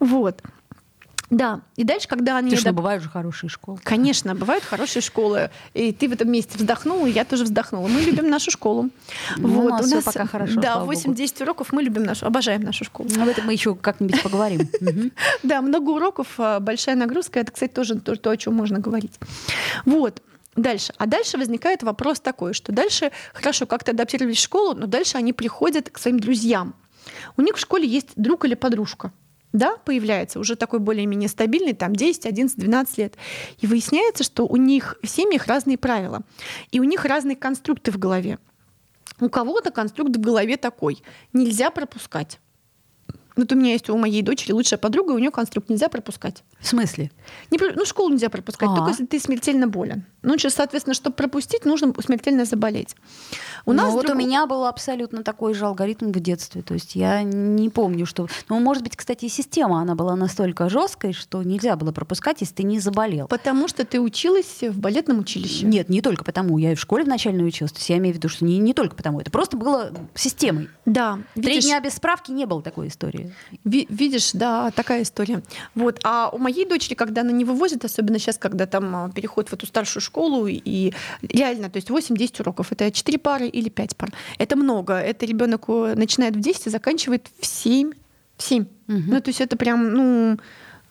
Вот. 0.00 0.42
Да, 1.30 1.62
и 1.74 1.84
дальше, 1.84 2.06
когда 2.06 2.36
они... 2.36 2.50
Ты 2.50 2.56
что, 2.56 2.72
бывают 2.72 3.02
же 3.02 3.08
хорошие 3.08 3.50
школы. 3.50 3.78
Конечно, 3.82 4.34
бывают 4.34 4.62
хорошие 4.62 5.02
школы. 5.02 5.50
И 5.74 5.92
ты 5.92 6.08
в 6.08 6.12
этом 6.12 6.30
месте 6.30 6.56
вздохнула, 6.56 7.06
и 7.06 7.10
я 7.10 7.24
тоже 7.24 7.44
вздохнула. 7.44 7.88
Мы 7.88 8.00
любим 8.02 8.28
нашу 8.30 8.50
школу. 8.50 8.90
Ну, 9.36 9.48
вот. 9.48 9.66
У 9.66 9.68
нас, 9.70 9.92
у 9.92 9.94
нас 9.96 10.04
пока 10.04 10.26
хорошо, 10.26 10.60
Да, 10.60 10.84
8-10 10.84 11.42
уроков 11.42 11.72
мы 11.72 11.82
любим 11.82 12.04
нашу, 12.04 12.26
обожаем 12.26 12.62
нашу 12.62 12.84
школу. 12.84 13.08
Об 13.20 13.28
этом 13.28 13.46
мы 13.46 13.52
еще 13.52 13.74
как-нибудь 13.74 14.22
поговорим. 14.22 14.68
Да, 15.42 15.60
много 15.62 15.90
уроков, 15.90 16.34
а, 16.38 16.60
большая 16.60 16.96
нагрузка. 16.96 17.40
Это, 17.40 17.52
кстати, 17.52 17.72
тоже 17.72 17.96
то, 18.00 18.30
о 18.30 18.36
чем 18.36 18.54
можно 18.54 18.78
говорить. 18.78 19.18
Вот. 19.84 20.22
Дальше. 20.54 20.92
А 20.96 21.06
дальше 21.06 21.38
возникает 21.38 21.82
вопрос 21.82 22.20
такой, 22.20 22.54
что 22.54 22.72
дальше, 22.72 23.12
хорошо, 23.34 23.66
как-то 23.66 23.92
адаптировались 23.92 24.38
в 24.38 24.42
школу, 24.42 24.74
но 24.74 24.86
дальше 24.86 25.18
они 25.18 25.32
приходят 25.32 25.90
к 25.90 25.98
своим 25.98 26.18
друзьям. 26.18 26.74
У 27.36 27.42
них 27.42 27.56
в 27.56 27.60
школе 27.60 27.86
есть 27.86 28.10
друг 28.16 28.44
или 28.44 28.54
подружка 28.54 29.12
да, 29.56 29.76
появляется, 29.78 30.38
уже 30.38 30.56
такой 30.56 30.80
более-менее 30.80 31.28
стабильный, 31.28 31.72
там 31.72 31.94
10, 31.94 32.26
11, 32.26 32.58
12 32.58 32.98
лет. 32.98 33.14
И 33.58 33.66
выясняется, 33.66 34.24
что 34.24 34.46
у 34.46 34.56
них 34.56 34.96
в 35.02 35.06
семьях 35.06 35.46
разные 35.46 35.78
правила. 35.78 36.22
И 36.70 36.80
у 36.80 36.84
них 36.84 37.04
разные 37.04 37.36
конструкты 37.36 37.90
в 37.90 37.98
голове. 37.98 38.38
У 39.20 39.28
кого-то 39.28 39.70
конструкт 39.70 40.14
в 40.14 40.20
голове 40.20 40.56
такой. 40.56 41.02
Нельзя 41.32 41.70
пропускать. 41.70 42.38
Вот 43.36 43.52
у 43.52 43.54
меня 43.54 43.72
есть 43.72 43.90
у 43.90 43.96
моей 43.98 44.22
дочери 44.22 44.52
лучшая 44.52 44.78
подруга, 44.78 45.12
у 45.12 45.18
нее 45.18 45.30
конструкт 45.30 45.68
нельзя 45.68 45.88
пропускать. 45.88 46.42
В 46.60 46.66
смысле? 46.66 47.10
Не, 47.50 47.58
ну, 47.58 47.84
школу 47.84 48.08
нельзя 48.08 48.30
пропускать, 48.30 48.70
А-а-а. 48.70 48.76
только 48.76 48.90
если 48.90 49.04
ты 49.04 49.20
смертельно 49.20 49.68
болен. 49.68 50.04
Ну, 50.22 50.36
соответственно, 50.38 50.94
чтобы 50.94 51.14
пропустить, 51.14 51.64
нужно 51.64 51.92
смертельно 52.04 52.44
заболеть. 52.46 52.96
У 53.64 53.72
ну, 53.72 53.82
нас 53.82 53.92
вот 53.92 54.06
друг... 54.06 54.16
у 54.16 54.18
меня 54.18 54.46
был 54.46 54.66
абсолютно 54.66 55.22
такой 55.22 55.54
же 55.54 55.66
алгоритм 55.66 56.10
в 56.10 56.20
детстве. 56.20 56.62
То 56.62 56.74
есть 56.74 56.96
я 56.96 57.22
не 57.22 57.68
помню, 57.68 58.06
что... 58.06 58.26
Ну, 58.48 58.58
может 58.58 58.82
быть, 58.82 58.96
кстати, 58.96 59.26
и 59.26 59.28
система, 59.28 59.80
она 59.80 59.94
была 59.94 60.16
настолько 60.16 60.68
жесткой, 60.68 61.12
что 61.12 61.42
нельзя 61.42 61.76
было 61.76 61.92
пропускать, 61.92 62.40
если 62.40 62.54
ты 62.54 62.62
не 62.62 62.80
заболел. 62.80 63.28
Потому 63.28 63.68
что 63.68 63.84
ты 63.84 64.00
училась 64.00 64.62
в 64.62 64.80
балетном 64.80 65.18
училище? 65.18 65.66
Нет, 65.66 65.88
не 65.88 66.00
только 66.00 66.24
потому. 66.24 66.58
Я 66.58 66.72
и 66.72 66.74
в 66.74 66.80
школе 66.80 67.04
в 67.04 67.08
начальной 67.08 67.46
училась. 67.46 67.72
То 67.72 67.78
есть 67.78 67.90
я 67.90 67.98
имею 67.98 68.14
в 68.14 68.18
виду, 68.18 68.28
что 68.28 68.44
не, 68.44 68.58
не 68.58 68.72
только 68.72 68.96
потому. 68.96 69.20
Это 69.20 69.30
просто 69.30 69.56
было 69.56 69.92
системой. 70.14 70.68
Да. 70.86 71.20
Видишь... 71.34 71.52
Три 71.52 71.62
дня 71.62 71.80
без 71.80 71.94
справки 71.94 72.30
не 72.30 72.46
было 72.46 72.62
такой 72.62 72.88
истории. 72.88 73.25
Ви- 73.64 73.86
видишь, 73.88 74.32
да, 74.32 74.70
такая 74.70 75.02
история. 75.02 75.42
Вот. 75.74 76.00
А 76.04 76.30
у 76.32 76.38
моей 76.38 76.66
дочери, 76.66 76.94
когда 76.94 77.22
она 77.22 77.32
не 77.32 77.44
вывозит, 77.44 77.84
особенно 77.84 78.18
сейчас, 78.18 78.38
когда 78.38 78.66
там 78.66 78.96
а, 78.96 79.10
переход 79.10 79.48
в 79.48 79.52
эту 79.52 79.66
старшую 79.66 80.02
школу, 80.02 80.46
и 80.46 80.92
реально, 81.22 81.70
то 81.70 81.76
есть 81.76 81.90
8-10 81.90 82.40
уроков, 82.40 82.72
это 82.72 82.90
4 82.90 83.18
пары 83.18 83.48
или 83.48 83.68
5 83.68 83.96
пар. 83.96 84.12
Это 84.38 84.56
много. 84.56 84.94
Это 84.94 85.26
ребенок 85.26 85.68
начинает 85.68 86.36
в 86.36 86.40
10 86.40 86.66
и 86.66 86.70
заканчивает 86.70 87.28
в 87.40 87.46
7. 87.46 87.92
В 88.36 88.42
7. 88.42 88.62
Угу. 88.88 89.02
Ну, 89.06 89.20
то 89.20 89.28
есть 89.30 89.40
это 89.40 89.56
прям, 89.56 89.92
ну, 89.92 90.38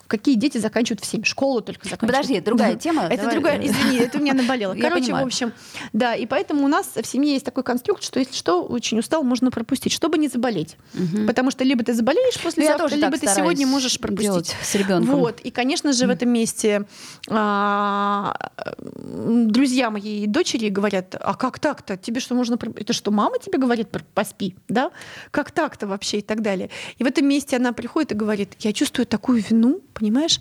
какие 0.06 0.34
дети 0.36 0.58
заканчивают 0.58 1.02
в 1.02 1.06
7, 1.06 1.24
школу 1.24 1.60
только 1.60 1.88
заканчивают. 1.88 2.16
Подожди, 2.16 2.40
другая 2.40 2.76
тема. 2.76 3.04
Это 3.04 3.16
Давай. 3.16 3.34
другая, 3.34 3.66
извини, 3.66 3.98
это 4.00 4.18
у 4.18 4.20
меня 4.20 4.34
наболело. 4.34 4.74
Короче, 4.74 5.12
в 5.12 5.16
общем, 5.16 5.52
да, 5.92 6.14
и 6.14 6.26
поэтому 6.26 6.64
у 6.64 6.68
нас 6.68 6.92
в 6.94 7.06
семье 7.06 7.34
есть 7.34 7.44
такой 7.44 7.62
конструкт, 7.62 8.02
что 8.02 8.18
если 8.18 8.34
что, 8.34 8.62
очень 8.62 8.98
устал, 8.98 9.22
можно 9.22 9.50
пропустить, 9.50 9.92
чтобы 9.92 10.18
не 10.18 10.28
заболеть. 10.28 10.76
Угу. 10.94 11.26
Потому 11.26 11.50
что 11.50 11.64
либо 11.64 11.84
ты 11.84 11.94
заболеешь 11.94 12.38
после 12.40 12.64
ну, 12.64 12.78
завтра, 12.78 12.96
либо 12.96 13.18
ты 13.18 13.26
сегодня 13.26 13.66
можешь 13.66 13.98
пропустить. 13.98 14.54
С 14.62 14.74
ребенком. 14.74 15.16
Вот, 15.16 15.40
и, 15.40 15.50
конечно 15.50 15.92
же, 15.92 16.06
в 16.06 16.10
этом 16.10 16.28
месте 16.30 16.86
а, 17.28 18.36
друзья 18.96 19.90
моей 19.90 20.26
дочери 20.26 20.68
говорят, 20.68 21.16
а 21.18 21.34
как 21.34 21.58
так-то? 21.58 21.96
Тебе 21.96 22.20
что, 22.20 22.34
можно... 22.34 22.58
Это 22.76 22.92
что, 22.92 23.10
мама 23.10 23.38
тебе 23.38 23.58
говорит, 23.58 23.88
поспи, 24.14 24.56
да? 24.68 24.90
Как 25.30 25.50
так-то 25.50 25.86
вообще 25.86 26.18
и 26.18 26.22
так 26.22 26.42
далее. 26.42 26.70
И 26.98 27.04
в 27.04 27.06
этом 27.06 27.26
месте 27.26 27.56
она 27.56 27.72
приходит 27.72 28.12
и 28.12 28.14
говорит, 28.14 28.54
я 28.60 28.72
чувствую 28.72 29.06
такую 29.06 29.42
вину, 29.42 29.80
понимаешь? 29.98 30.40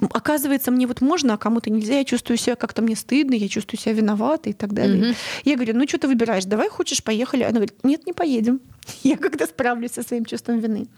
Оказывается, 0.00 0.70
мне 0.70 0.86
вот 0.86 1.00
можно, 1.00 1.34
а 1.34 1.36
кому-то 1.38 1.70
нельзя, 1.70 1.98
я 1.98 2.04
чувствую 2.04 2.36
себя 2.36 2.56
как-то 2.56 2.82
мне 2.82 2.96
стыдно, 2.96 3.34
я 3.34 3.48
чувствую 3.48 3.80
себя 3.80 3.94
виноватой 3.94 4.52
и 4.52 4.54
так 4.54 4.72
далее. 4.72 5.10
Угу. 5.10 5.16
Я 5.44 5.54
говорю, 5.54 5.76
ну 5.76 5.86
что 5.86 5.98
ты 5.98 6.08
выбираешь, 6.08 6.44
давай 6.44 6.68
хочешь, 6.68 7.02
поехали. 7.02 7.42
Она 7.42 7.52
говорит, 7.52 7.74
нет, 7.84 8.06
не 8.06 8.12
поедем. 8.12 8.60
Я 9.02 9.16
когда 9.16 9.46
справлюсь 9.46 9.92
со 9.92 10.02
своим 10.02 10.24
чувством 10.24 10.58
вины. 10.58 10.88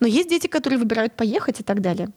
Но 0.00 0.06
есть 0.06 0.28
дети, 0.28 0.48
которые 0.48 0.78
выбирают 0.78 1.14
поехать 1.14 1.60
и 1.60 1.62
так 1.62 1.80
далее. 1.80 2.08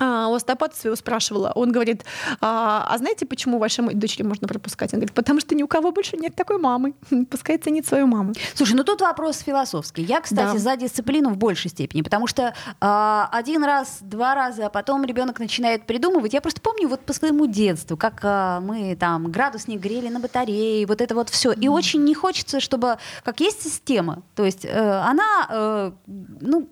А, 0.00 0.28
у 0.28 0.34
остеопата 0.34 0.76
своего 0.76 0.96
спрашивала. 0.96 1.52
Он 1.54 1.70
говорит, 1.72 2.04
а, 2.40 2.86
а 2.88 2.98
знаете, 2.98 3.26
почему 3.26 3.58
вашей 3.58 3.94
дочери 3.94 4.22
можно 4.22 4.48
пропускать? 4.48 4.92
Он 4.94 5.00
говорит, 5.00 5.14
потому 5.14 5.40
что 5.40 5.54
ни 5.54 5.62
у 5.62 5.68
кого 5.68 5.92
больше 5.92 6.16
нет 6.16 6.34
такой 6.34 6.58
мамы. 6.58 6.94
Пускай 7.30 7.58
ценит 7.58 7.86
свою 7.86 8.06
маму. 8.06 8.32
Слушай, 8.54 8.74
ну 8.74 8.84
тут 8.84 9.00
вопрос 9.02 9.38
философский. 9.38 10.02
Я, 10.02 10.20
кстати, 10.20 10.54
Да. 10.54 10.58
за 10.58 10.76
дисциплину 10.76 11.30
в 11.30 11.36
большей 11.36 11.70
степени, 11.70 12.02
потому 12.02 12.26
что 12.26 12.54
а, 12.80 13.28
один 13.30 13.62
раз, 13.62 13.98
два 14.00 14.34
раза, 14.34 14.66
а 14.66 14.70
потом 14.70 15.04
ребенок 15.04 15.38
начинает 15.38 15.86
придумывать. 15.86 16.32
Я 16.32 16.40
просто 16.40 16.60
помню 16.60 16.88
вот 16.88 17.00
по 17.00 17.12
своему 17.12 17.46
детству, 17.46 17.96
как 17.96 18.20
а, 18.22 18.60
мы 18.60 18.96
там 18.96 19.30
градусник 19.30 19.80
грели 19.80 20.08
на 20.08 20.18
батарее, 20.20 20.86
вот 20.86 21.00
это 21.00 21.14
вот 21.14 21.28
все. 21.28 21.52
И 21.52 21.68
очень 21.68 22.04
не 22.04 22.14
хочется, 22.14 22.60
чтобы, 22.60 22.96
как 23.22 23.40
есть 23.40 23.62
система, 23.62 24.22
то 24.34 24.44
есть 24.44 24.64
э, 24.64 25.00
она, 25.00 25.46
э, 25.50 25.92
ну, 26.06 26.68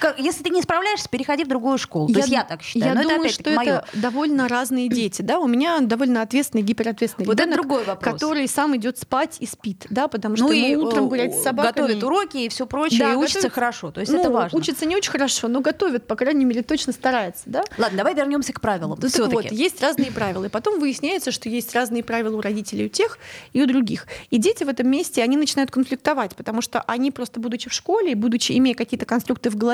как- 0.00 0.18
если 0.18 0.42
ты 0.42 0.50
не 0.50 0.62
справляешься, 0.62 1.08
переходи 1.08 1.44
в 1.44 1.48
другую 1.48 1.78
школу. 1.78 2.08
То 2.12 2.18
есть 2.18 2.28
я 2.30 2.44
так 2.44 2.62
считаю. 2.62 2.94
Я 2.94 2.94
Но 2.94 3.02
думаю, 3.08 3.20
это 3.26 3.34
что 3.34 3.50
это 3.50 3.84
довольно 3.94 4.48
разные 4.48 4.88
дети. 4.88 5.22
Да? 5.22 5.38
У 5.38 5.46
меня 5.46 5.80
довольно 5.80 6.22
ответственный, 6.22 6.62
гиперответственный 6.62 7.26
Вот 7.26 7.38
ребенок, 7.40 7.54
другой 7.56 7.84
вопрос. 7.84 8.14
который 8.14 8.48
сам 8.48 8.76
идет 8.76 8.98
спать 8.98 9.36
и 9.40 9.46
спит, 9.46 9.86
да, 9.90 10.08
потому 10.08 10.36
что 10.36 10.46
Ну 10.46 10.52
и 10.52 10.58
ему 10.70 10.84
утром 10.84 11.04
э, 11.06 11.08
гулять 11.08 11.34
с 11.34 11.42
собаками. 11.42 11.74
готовит 11.86 12.02
уроки 12.04 12.36
и 12.38 12.48
все 12.48 12.66
прочее, 12.66 13.00
Да, 13.00 13.12
и 13.12 13.16
учится 13.16 13.38
готовит- 13.38 13.52
хорошо. 13.54 13.90
То 13.90 14.00
есть 14.00 14.12
Ну, 14.12 14.20
это 14.20 14.30
важно. 14.30 14.58
Учится 14.58 14.86
не 14.86 14.96
очень 14.96 15.10
хорошо, 15.10 15.48
но 15.48 15.60
готовит, 15.60 16.06
по 16.06 16.16
крайней 16.16 16.44
мере, 16.44 16.62
точно 16.62 16.92
старается, 16.92 17.42
да? 17.46 17.64
Ладно, 17.78 17.98
давай 17.98 18.14
вернемся 18.14 18.52
к 18.52 18.60
правилам. 18.60 18.98
Ну, 19.00 19.08
так 19.08 19.32
вот, 19.32 19.50
есть 19.52 19.82
разные 19.82 20.10
правила. 20.10 20.44
И 20.44 20.48
потом 20.48 20.80
выясняется, 20.80 21.30
что 21.30 21.48
есть 21.48 21.74
разные 21.74 22.02
правила 22.02 22.36
у 22.36 22.40
родителей, 22.40 22.86
у 22.86 22.88
тех 22.88 23.18
и 23.52 23.62
у 23.62 23.66
других. 23.66 24.06
И 24.30 24.38
дети 24.38 24.64
в 24.64 24.68
этом 24.68 24.88
месте, 24.88 25.22
они 25.22 25.36
начинают 25.36 25.70
конфликтовать, 25.70 26.34
потому 26.36 26.62
что 26.62 26.80
они 26.82 27.10
просто, 27.10 27.40
будучи 27.40 27.68
в 27.68 27.72
школе, 27.72 28.12
и 28.12 28.14
будучи, 28.14 28.52
имея 28.56 28.74
какие-то 28.74 29.04
конструкты 29.06 29.50
в 29.50 29.56
голове, 29.56 29.65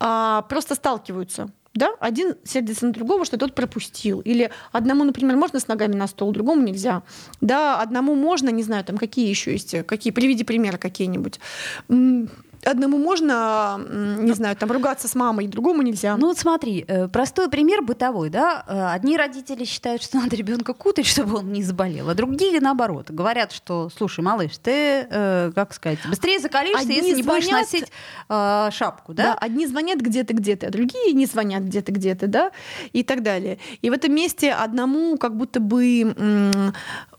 а, 0.00 0.42
просто 0.42 0.74
сталкиваются. 0.74 1.50
Да? 1.74 1.90
Один 1.98 2.36
сердится 2.44 2.86
на 2.86 2.92
другого, 2.92 3.24
что 3.24 3.36
тот 3.36 3.54
пропустил. 3.54 4.20
Или 4.20 4.50
одному, 4.70 5.02
например, 5.04 5.36
можно 5.36 5.58
с 5.58 5.66
ногами 5.66 5.96
на 5.96 6.06
стол, 6.06 6.32
другому 6.32 6.62
нельзя. 6.62 7.02
Да, 7.40 7.80
одному 7.80 8.14
можно, 8.14 8.48
не 8.50 8.62
знаю, 8.62 8.84
там 8.84 8.96
какие 8.96 9.28
еще 9.28 9.52
есть, 9.52 9.84
какие, 9.86 10.12
приведи 10.12 10.44
примеры 10.44 10.78
какие-нибудь. 10.78 11.40
Одному 12.64 12.98
можно, 12.98 13.80
не 14.18 14.32
знаю, 14.32 14.56
там 14.56 14.70
ругаться 14.72 15.08
с 15.08 15.14
мамой, 15.14 15.46
другому 15.46 15.82
нельзя. 15.82 16.16
Ну 16.16 16.28
вот 16.28 16.38
смотри, 16.38 16.84
э, 16.86 17.08
простой 17.08 17.48
пример 17.48 17.82
бытовой, 17.82 18.30
да. 18.30 18.64
Э, 18.66 18.94
Одни 18.94 19.16
родители 19.16 19.64
считают, 19.64 20.02
что 20.02 20.18
надо 20.20 20.36
ребенка 20.36 20.72
кутать, 20.74 21.06
чтобы 21.06 21.38
он 21.38 21.52
не 21.52 21.62
заболел, 21.62 22.10
а 22.10 22.14
другие 22.14 22.60
наоборот 22.60 23.10
говорят, 23.10 23.52
что, 23.52 23.90
слушай, 23.96 24.20
малыш, 24.20 24.52
ты, 24.58 25.06
э, 25.10 25.52
как 25.54 25.74
сказать, 25.74 25.98
быстрее 26.08 26.38
закалишься, 26.38 26.80
Одни 26.82 26.96
если 26.96 27.14
не 27.14 27.22
будешь 27.22 27.48
носить 27.48 27.92
э, 28.28 28.68
шапку, 28.72 29.14
Да? 29.14 29.24
да? 29.24 29.34
одни 29.34 29.66
звонят 29.66 30.00
где-то, 30.00 30.34
где-то, 30.34 30.68
а 30.68 30.70
другие 30.70 31.12
не 31.12 31.26
звонят 31.26 31.62
где-то, 31.64 31.92
где-то, 31.92 32.26
да, 32.26 32.50
и 32.92 33.02
так 33.02 33.22
далее. 33.22 33.58
И 33.82 33.90
в 33.90 33.92
этом 33.92 34.14
месте 34.14 34.52
одному 34.52 35.16
как 35.18 35.36
будто 35.36 35.60
бы 35.60 36.14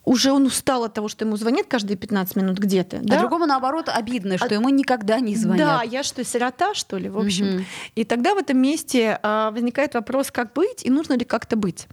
уже 0.05 0.31
он 0.31 0.45
устал 0.45 0.83
от 0.83 0.93
того, 0.93 1.07
что 1.07 1.25
ему 1.25 1.35
звонят 1.35 1.65
каждые 1.67 1.97
15 1.97 2.35
минут 2.35 2.57
где-то, 2.59 2.97
А 2.97 3.01
да? 3.03 3.19
другому 3.19 3.45
наоборот 3.45 3.89
обидно, 3.89 4.38
что 4.38 4.47
А- 4.47 4.53
ему 4.53 4.69
никогда 4.69 5.19
не 5.19 5.35
звонят. 5.35 5.67
Да, 5.79 5.83
я 5.83 6.03
что, 6.03 6.24
сирота, 6.24 6.74
что 6.74 6.97
ли, 6.97 7.09
в 7.09 7.17
общем. 7.17 7.45
Мгм. 7.47 7.65
И 7.95 8.03
тогда 8.03 8.35
в 8.35 8.38
этом 8.38 8.57
месте 8.57 9.19
а, 9.24 9.51
возникает 9.51 9.93
вопрос, 9.95 10.31
как 10.31 10.53
быть 10.53 10.85
и 10.85 10.89
нужно 10.89 11.13
ли 11.13 11.25
как-то 11.25 11.55
быть. 11.55 11.88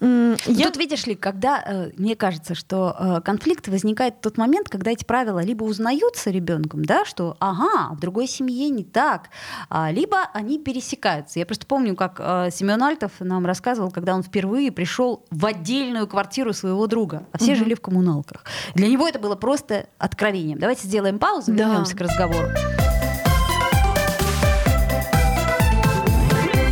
М, 0.00 0.36
Я... 0.46 0.66
Тут 0.66 0.76
видишь 0.76 1.06
ли, 1.06 1.14
когда 1.16 1.62
э, 1.66 1.90
мне 1.96 2.14
кажется, 2.14 2.54
что 2.54 2.94
э, 2.98 3.20
конфликт 3.22 3.66
возникает 3.68 4.14
в 4.14 4.20
тот 4.20 4.38
момент, 4.38 4.68
когда 4.68 4.92
эти 4.92 5.04
правила 5.04 5.40
либо 5.40 5.64
узнаются 5.64 6.30
ребенком, 6.30 6.84
да, 6.84 7.04
что 7.04 7.36
ага, 7.40 7.94
в 7.94 8.00
другой 8.00 8.28
семье 8.28 8.68
не 8.70 8.84
так, 8.84 9.30
а, 9.68 9.90
либо 9.90 10.28
они 10.32 10.58
пересекаются. 10.58 11.38
Я 11.40 11.46
просто 11.46 11.66
помню, 11.66 11.96
как 11.96 12.16
э, 12.20 12.50
Семен 12.52 12.82
Альтов 12.82 13.12
нам 13.18 13.44
рассказывал, 13.44 13.90
когда 13.90 14.14
он 14.14 14.22
впервые 14.22 14.70
пришел 14.70 15.24
в 15.30 15.44
отдельную 15.44 16.06
квартиру 16.06 16.52
своего 16.52 16.86
друга, 16.86 17.26
а 17.32 17.38
все 17.48 17.54
жили 17.56 17.74
в 17.74 17.80
коммуналках. 17.80 18.44
Для 18.74 18.88
него 18.88 19.08
это 19.08 19.18
было 19.18 19.34
просто 19.34 19.86
откровением. 19.98 20.58
Давайте 20.58 20.86
сделаем 20.86 21.18
паузу 21.18 21.52
и 21.52 21.56
Да. 21.56 21.64
вернемся 21.68 21.96
к 21.96 22.00
разговору. 22.00 22.48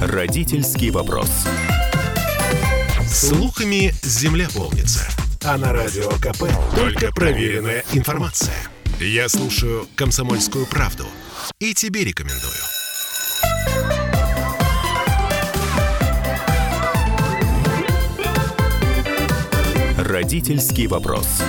Родительский 0.02 0.90
вопрос. 0.90 1.30
Слухами 3.08 3.92
земля 4.02 4.48
полнится. 4.54 5.08
А 5.44 5.56
на 5.56 5.72
радио 5.72 6.10
КП 6.20 6.44
только 6.74 7.12
проверенная 7.12 7.84
информация. 7.92 8.54
Я 9.00 9.28
слушаю 9.28 9.86
«Комсомольскую 9.94 10.66
правду» 10.66 11.06
и 11.58 11.72
тебе 11.72 12.04
рекомендую. 12.04 12.75
Родительский 19.98 20.86
вопрос. 20.88 21.42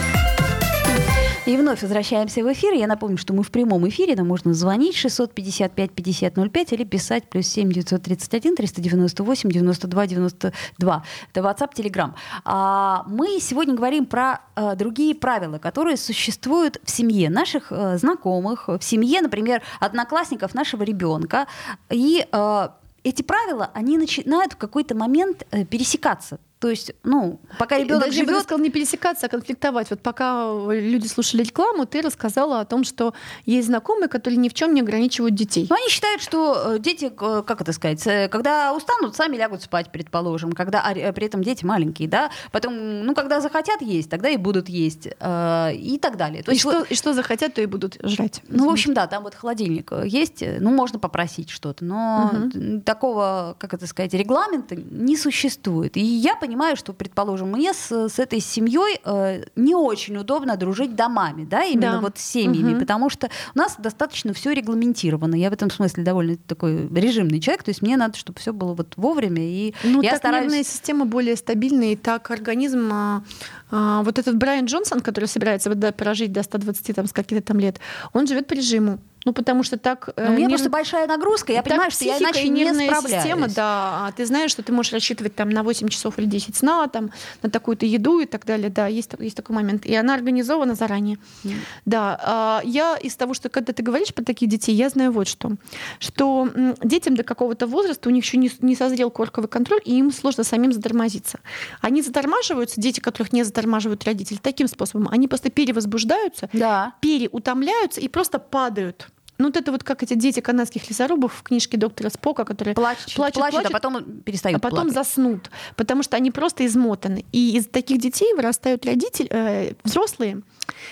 И 1.45 1.57
вновь 1.57 1.81
возвращаемся 1.81 2.41
в 2.43 2.53
эфир. 2.53 2.73
Я 2.73 2.87
напомню, 2.87 3.17
что 3.17 3.33
мы 3.33 3.43
в 3.43 3.51
прямом 3.51 3.87
эфире. 3.89 4.15
Нам 4.15 4.27
можно 4.27 4.53
звонить 4.53 4.95
655-5005 4.95 6.67
или 6.71 6.83
писать 6.85 7.29
плюс 7.29 7.45
7 7.47 7.69
931 7.69 8.55
398 8.55 9.49
92 9.49 10.07
92. 10.07 11.03
Это 11.33 11.41
WhatsApp, 11.41 11.73
Telegram. 11.75 12.13
А, 12.45 13.03
мы 13.07 13.37
сегодня 13.41 13.75
говорим 13.75 14.05
про 14.05 14.39
а, 14.55 14.75
другие 14.75 15.13
правила, 15.13 15.57
которые 15.57 15.97
существуют 15.97 16.79
в 16.85 16.89
семье 16.89 17.29
наших 17.29 17.67
а, 17.71 17.97
знакомых, 17.97 18.69
в 18.69 18.81
семье, 18.81 19.19
например, 19.21 19.61
одноклассников 19.81 20.53
нашего 20.53 20.83
ребенка. 20.83 21.47
И 21.89 22.25
а, 22.31 22.77
эти 23.03 23.23
правила, 23.23 23.71
они 23.73 23.97
начинают 23.97 24.53
в 24.53 24.57
какой-то 24.57 24.95
момент 24.95 25.45
пересекаться. 25.69 26.39
То 26.59 26.69
есть, 26.69 26.93
ну, 27.03 27.39
пока 27.59 27.77
ребенок 27.77 28.05
Даже 28.05 28.17
живет, 28.17 28.43
сказала, 28.43 28.63
не 28.63 28.69
пересекаться, 28.71 29.27
а 29.27 29.29
конфликтовать. 29.29 29.91
Вот 29.91 30.01
пока 30.01 30.51
люди 30.71 31.05
слушали 31.07 31.43
рекламу, 31.43 31.85
ты 31.85 32.01
рассказала 32.01 32.61
о 32.61 32.65
том, 32.65 32.83
что 32.83 33.13
есть 33.45 33.67
знакомые, 33.67 34.07
которые 34.07 34.37
ни 34.37 34.49
в 34.49 34.55
чем 34.55 34.73
не 34.73 34.81
ограничивают 34.81 35.35
детей. 35.35 35.67
Ну, 35.69 35.75
они 35.75 35.87
считают, 35.89 36.21
что 36.21 36.73
э, 36.75 36.79
дети, 36.79 37.11
э, 37.15 37.43
как 37.45 37.61
это 37.61 37.73
сказать, 37.73 38.05
э, 38.07 38.27
когда 38.27 38.73
устанут, 38.73 39.15
сами 39.15 39.37
лягут 39.37 39.61
спать, 39.61 39.91
предположим, 39.91 40.53
когда 40.53 40.81
а, 40.81 40.93
э, 40.93 41.13
при 41.13 41.27
этом 41.27 41.43
дети 41.43 41.63
маленькие, 41.63 42.07
да, 42.07 42.31
потом, 42.51 43.05
ну, 43.05 43.13
когда 43.13 43.39
захотят 43.39 43.81
есть, 43.81 44.09
тогда 44.09 44.29
и 44.29 44.37
будут 44.37 44.67
есть, 44.67 45.07
э, 45.19 45.75
и 45.75 45.99
так 45.99 46.17
далее. 46.17 46.41
То 46.41 46.51
и, 46.51 46.55
есть, 46.55 46.61
что, 46.61 46.79
вот, 46.79 46.91
и 46.91 46.95
что 46.95 47.13
захотят, 47.13 47.53
то 47.53 47.61
и 47.61 47.67
будут 47.67 47.97
жрать. 48.01 48.41
ну, 48.47 48.67
в 48.67 48.71
общем, 48.71 48.95
да, 48.95 49.05
там 49.05 49.23
вот 49.23 49.35
холодильник 49.35 49.91
э, 49.91 50.07
есть, 50.07 50.41
э, 50.41 50.57
ну, 50.59 50.71
можно 50.71 50.97
попросить 50.97 51.51
что-то, 51.51 51.85
но 51.85 52.31
т- 52.51 52.79
такого, 52.79 53.55
как 53.59 53.75
это 53.75 53.85
сказать, 53.85 54.13
регламента 54.15 54.75
не 54.75 55.15
существует. 55.15 55.97
И 55.97 56.01
я 56.01 56.35
понимаю, 56.35 56.46
что, 56.75 56.93
предположим, 56.93 57.51
мне 57.51 57.73
с, 57.73 57.91
с 58.09 58.19
этой 58.19 58.39
семьей 58.39 58.99
э, 59.03 59.43
не 59.55 59.75
очень 59.75 60.17
удобно 60.17 60.55
дружить 60.57 60.95
домами, 60.95 61.45
да, 61.45 61.63
именно 61.63 61.93
Да. 61.93 61.99
вот 62.01 62.17
с 62.17 62.21
семьями, 62.21 62.71
Мгм. 62.71 62.79
потому 62.79 63.09
что 63.09 63.29
у 63.55 63.57
нас 63.57 63.75
достаточно 63.77 64.33
все 64.33 64.51
регламентировано. 64.53 65.35
Я 65.35 65.49
в 65.49 65.53
этом 65.53 65.69
смысле 65.69 66.03
довольно 66.03 66.37
такой 66.37 66.87
режимный 66.93 67.39
человек, 67.39 67.63
то 67.63 67.69
есть 67.69 67.81
мне 67.81 67.97
надо, 67.97 68.17
чтобы 68.17 68.39
все 68.39 68.53
было 68.53 68.73
вот 68.73 68.93
вовремя, 68.97 69.41
и 69.41 69.73
Ну, 69.83 70.01
я 70.01 70.11
так 70.11 70.19
стараюсь... 70.19 70.43
нервная 70.45 70.63
система 70.63 71.05
более 71.05 71.35
стабильная, 71.35 71.93
и 71.93 71.95
так 71.95 72.29
организм... 72.31 72.89
а, 72.91 73.23
а, 73.71 74.03
вот 74.03 74.17
этот 74.19 74.37
Брайан 74.37 74.65
Джонсон, 74.65 75.01
который 75.01 75.25
собирается 75.25 75.73
да, 75.75 75.91
прожить 75.91 76.31
до 76.31 76.43
120 76.43 76.95
там, 76.95 77.07
с 77.07 77.13
каких-то 77.13 77.47
там 77.47 77.59
лет, 77.59 77.79
он 78.13 78.27
живет 78.27 78.47
по 78.47 78.53
режиму. 78.53 78.99
Ну, 79.27 79.33
потому 79.33 79.61
что 79.63 79.77
так... 79.77 80.09
Но 80.15 80.23
у 80.27 80.29
меня 80.29 80.45
нерв- 80.45 80.49
просто 80.51 80.69
большая 80.69 81.05
нагрузка, 81.05 81.51
я 81.51 81.57
так 81.61 81.67
понимаю, 81.69 81.91
что 81.91 82.05
я 82.05 82.17
иначе 82.17 82.43
и 82.43 82.49
не 82.49 82.63
нервная 82.63 82.87
справляюсь. 82.87 83.23
система, 83.23 83.47
да. 83.49 84.07
А 84.07 84.11
Ты 84.15 84.25
знаешь, 84.25 84.51
что 84.51 84.63
ты 84.63 84.71
можешь 84.71 84.93
рассчитывать 84.93 85.35
там 85.35 85.49
на 85.49 85.63
8 85.63 85.89
часов 85.89 86.17
или 86.17 86.25
10 86.27 86.55
сна, 86.55 86.87
там, 86.87 87.11
на 87.41 87.49
такую-то 87.49 87.85
еду 87.85 88.21
и 88.21 88.25
так 88.25 88.45
далее. 88.45 88.69
Да, 88.69 88.87
есть, 88.87 89.11
есть 89.19 89.35
такой 89.35 89.53
момент. 89.53 89.85
И 89.85 89.93
она 89.93 90.13
организована 90.13 90.75
заранее. 90.75 91.17
Мгм. 91.43 91.55
Да. 91.85 92.17
а, 92.23 92.61
Я 92.63 92.95
из 92.95 93.17
того, 93.17 93.33
что 93.33 93.49
когда 93.49 93.73
ты 93.73 93.83
говоришь 93.83 94.13
про 94.13 94.23
таких 94.23 94.47
детей, 94.47 94.73
я 94.73 94.87
знаю 94.87 95.11
вот 95.11 95.27
что. 95.27 95.51
Что 95.99 96.47
детям 96.81 97.15
до 97.15 97.23
какого-то 97.23 97.67
возраста 97.67 98.07
у 98.07 98.11
них 98.13 98.23
еще 98.23 98.37
не, 98.37 98.49
не 98.61 98.77
созрел 98.77 99.11
корковый 99.11 99.49
контроль, 99.49 99.81
и 99.83 99.97
им 99.99 100.13
сложно 100.13 100.45
самим 100.45 100.71
затормозиться. 100.71 101.39
Они 101.81 102.01
затормаживаются, 102.01 102.79
дети, 102.79 103.01
которых 103.01 103.33
не 103.33 103.43
затормаживают 103.43 104.05
родители, 104.05 104.37
таким 104.41 104.67
способом. 104.69 105.09
Они 105.11 105.27
просто 105.27 105.49
перевозбуждаются, 105.49 106.49
Да. 106.53 106.93
переутомляются 107.01 107.99
и 107.99 108.07
просто 108.07 108.39
падают. 108.39 109.09
Ну, 109.37 109.45
вот 109.45 109.57
это 109.57 109.71
вот 109.71 109.83
как 109.83 110.03
эти 110.03 110.15
дети 110.15 110.39
канадских 110.39 110.89
лесорубов 110.89 111.33
в 111.33 111.43
книжке 111.43 111.77
доктора 111.77 112.09
Спока, 112.09 112.43
которые 112.43 112.73
Плачут, 112.73 113.13
плачут, 113.13 113.35
плачут, 113.35 113.51
плачут, 113.51 113.69
а 113.69 113.73
потом 113.73 114.03
перестают 114.21 114.57
а 114.57 114.59
потом 114.59 114.87
плакать. 114.87 114.93
заснут, 114.93 115.51
потому 115.75 116.03
что 116.03 116.17
они 116.17 116.31
просто 116.31 116.65
измотаны. 116.65 117.25
И 117.31 117.57
из 117.57 117.67
таких 117.67 117.99
детей 117.99 118.33
вырастают 118.33 118.85
родители, 118.85 119.27
э, 119.29 119.73
взрослые, 119.83 120.41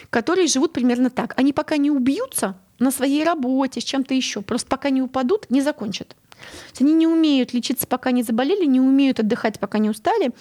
которые 0.10 0.48
живут 0.48 0.74
примерно 0.74 1.10
так. 1.10 1.34
Они 1.38 1.54
пока 1.54 1.78
не 1.78 1.90
убьются 1.90 2.56
на 2.80 2.92
своей 2.92 3.24
работе, 3.24 3.82
с 3.82 3.84
чем-то 3.84 4.14
еще, 4.14 4.42
просто 4.42 4.68
пока 4.68 4.90
не 4.90 5.02
упадут, 5.02 5.50
не 5.50 5.62
закончат. 5.62 6.16
Они 6.80 6.94
не 6.94 7.08
умеют 7.08 7.54
лечиться, 7.54 7.88
пока 7.88 8.12
не 8.12 8.24
заболели, 8.24 8.66
не 8.66 8.80
умеют 8.80 9.20
отдыхать, 9.20 9.60
пока 9.60 9.78
не 9.78 9.90
устали. 9.90 10.32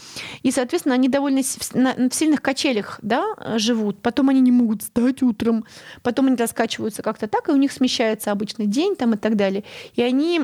И, 0.43 0.51
соответственно, 0.51 0.95
они 0.95 1.09
довольно 1.09 1.43
в- 1.43 2.15
сильных 2.15 2.43
качелях 2.43 2.99
да, 3.03 3.25
живут. 3.57 4.01
Потом 4.01 4.29
они 4.29 4.41
не 4.41 4.53
могут 4.53 4.83
встать 4.83 5.23
утром. 5.23 5.65
Потом 6.03 6.27
они 6.27 6.37
раскачиваются 6.37 7.03
как-то 7.03 7.29
так, 7.29 7.49
и 7.49 7.53
у 7.53 7.57
них 7.57 7.73
смещается 7.73 8.33
обычный 8.33 8.67
день 8.67 8.97
там, 8.97 9.15
и 9.15 9.17
так 9.17 9.37
далее. 9.37 9.65
И 9.95 10.03
они 10.03 10.43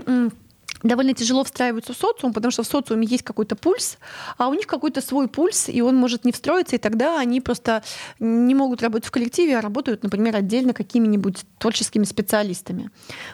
довольно 0.83 1.15
тяжело 1.15 1.45
встраиваются 1.45 1.93
в 1.93 1.97
социум, 1.97 2.33
потому 2.33 2.51
что 2.51 2.63
в 2.63 2.67
социуме 2.67 3.07
есть 3.07 3.23
какой-то 3.23 3.57
пульс, 3.57 3.99
а 4.37 4.49
у 4.49 4.55
них 4.55 4.67
какой-то 4.67 5.01
свой 5.01 5.29
пульс, 5.29 5.69
и 5.69 5.81
он 5.81 5.97
может 5.97 6.25
не 6.25 6.33
встроиться, 6.33 6.77
и 6.77 6.79
тогда 6.79 7.19
они 7.19 7.41
просто 7.41 7.83
не 8.19 8.55
могут 8.55 8.83
работать 8.83 9.09
в 9.09 9.11
коллективе, 9.11 9.59
а 9.59 9.61
работают, 9.61 10.03
например, 10.03 10.37
отдельно 10.37 10.73
какими-нибудь 10.73 11.45
творческими 11.59 12.05
специалистами. 12.05 12.91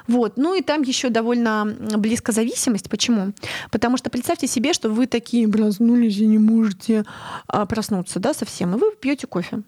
Вот. 0.06 0.36
Ну 0.36 0.54
и 0.54 0.62
там 0.62 0.82
еще 0.82 1.08
довольно 1.08 1.64
близко 1.96 2.32
зависимость. 2.32 2.90
Почему? 2.90 3.32
Потому 3.70 3.96
что 3.96 4.10
представьте 4.10 4.46
себе, 4.46 4.72
что 4.72 4.90
вы 4.90 5.06
такие 5.06 5.48
проснулись 5.48 6.18
и 6.18 6.26
не 6.26 6.38
можете 6.38 7.04
а, 7.46 7.66
проснуться 7.66 8.20
да, 8.20 8.34
совсем, 8.34 8.74
и 8.74 8.78
вы 8.78 8.92
пьете 8.92 9.26
кофе 9.26 9.62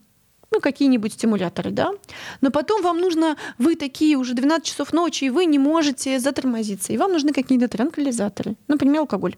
ну, 0.51 0.61
какие-нибудь 0.61 1.13
стимуляторы, 1.13 1.71
да. 1.71 1.93
Но 2.41 2.51
потом 2.51 2.83
вам 2.83 3.01
нужно, 3.01 3.37
вы 3.59 3.77
такие 3.77 4.17
уже 4.17 4.35
12 4.35 4.67
часов 4.67 4.93
ночи, 4.93 5.25
и 5.25 5.31
вы 5.31 5.45
не 5.45 5.59
можете 5.59 6.19
затормозиться, 6.19 6.93
и 6.93 6.97
вам 6.97 7.13
нужны 7.13 7.33
какие-то 7.33 7.69
транквилизаторы, 7.69 8.57
например, 8.67 9.01
алкоголь. 9.01 9.37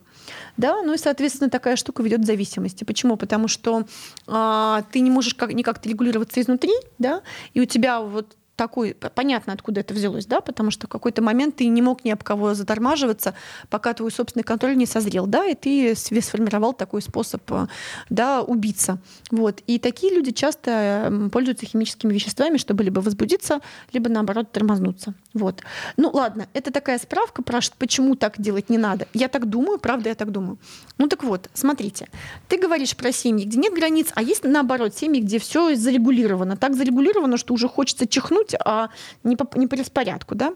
Да, 0.56 0.82
ну 0.82 0.94
и, 0.94 0.98
соответственно, 0.98 1.50
такая 1.50 1.76
штука 1.76 2.02
ведет 2.02 2.20
к 2.20 2.26
зависимости. 2.26 2.84
Почему? 2.84 3.16
Потому 3.16 3.48
что 3.48 3.84
а, 4.26 4.82
ты 4.92 5.00
не 5.00 5.10
можешь 5.10 5.34
как, 5.34 5.52
никак-то 5.52 5.88
регулироваться 5.88 6.40
изнутри, 6.40 6.72
да, 6.98 7.22
и 7.54 7.60
у 7.60 7.64
тебя 7.64 8.00
вот 8.00 8.36
такой, 8.60 8.94
понятно, 9.14 9.54
откуда 9.54 9.80
это 9.80 9.94
взялось, 9.94 10.26
да, 10.26 10.42
потому 10.42 10.70
что 10.70 10.86
в 10.86 10.90
какой-то 10.90 11.22
момент 11.22 11.56
ты 11.56 11.66
не 11.68 11.80
мог 11.80 12.04
ни 12.04 12.10
об 12.10 12.22
кого 12.22 12.52
затормаживаться, 12.52 13.32
пока 13.70 13.94
твой 13.94 14.10
собственный 14.10 14.42
контроль 14.44 14.76
не 14.76 14.84
созрел, 14.84 15.26
да, 15.26 15.46
и 15.46 15.54
ты 15.54 15.94
себе 15.94 16.20
сформировал 16.20 16.74
такой 16.74 17.00
способ, 17.00 17.40
э, 17.52 17.68
да, 18.10 18.42
убиться. 18.42 18.98
Вот. 19.30 19.62
И 19.66 19.78
такие 19.78 20.14
люди 20.14 20.32
часто 20.32 21.10
пользуются 21.32 21.64
химическими 21.64 22.12
веществами, 22.12 22.58
чтобы 22.58 22.84
либо 22.84 23.00
возбудиться, 23.00 23.60
либо, 23.94 24.10
наоборот, 24.10 24.52
тормознуться. 24.52 25.14
Вот. 25.32 25.62
Ну, 25.96 26.10
ладно, 26.12 26.48
это 26.54 26.72
такая 26.72 26.98
справка 26.98 27.42
про 27.42 27.60
почему 27.78 28.16
так 28.16 28.40
делать 28.40 28.68
не 28.68 28.78
надо. 28.78 29.06
Я 29.14 29.28
так 29.28 29.48
думаю, 29.48 29.78
правда, 29.78 30.08
я 30.08 30.14
так 30.14 30.32
думаю. 30.32 30.58
Ну, 30.98 31.08
так 31.08 31.22
вот, 31.22 31.48
смотрите, 31.54 32.08
ты 32.48 32.58
говоришь 32.58 32.96
про 32.96 33.12
семьи, 33.12 33.44
где 33.44 33.58
нет 33.58 33.72
границ, 33.72 34.08
а 34.14 34.22
есть, 34.22 34.42
наоборот, 34.44 34.96
семьи, 34.96 35.20
где 35.20 35.38
все 35.38 35.74
зарегулировано. 35.76 36.56
Так 36.56 36.74
зарегулировано, 36.74 37.36
что 37.36 37.54
уже 37.54 37.68
хочется 37.68 38.06
чихнуть, 38.06 38.54
а 38.64 38.90
не 39.22 39.36
по, 39.36 39.48
не 39.56 39.66
по 39.66 39.76
распорядку, 39.76 40.34
да? 40.34 40.54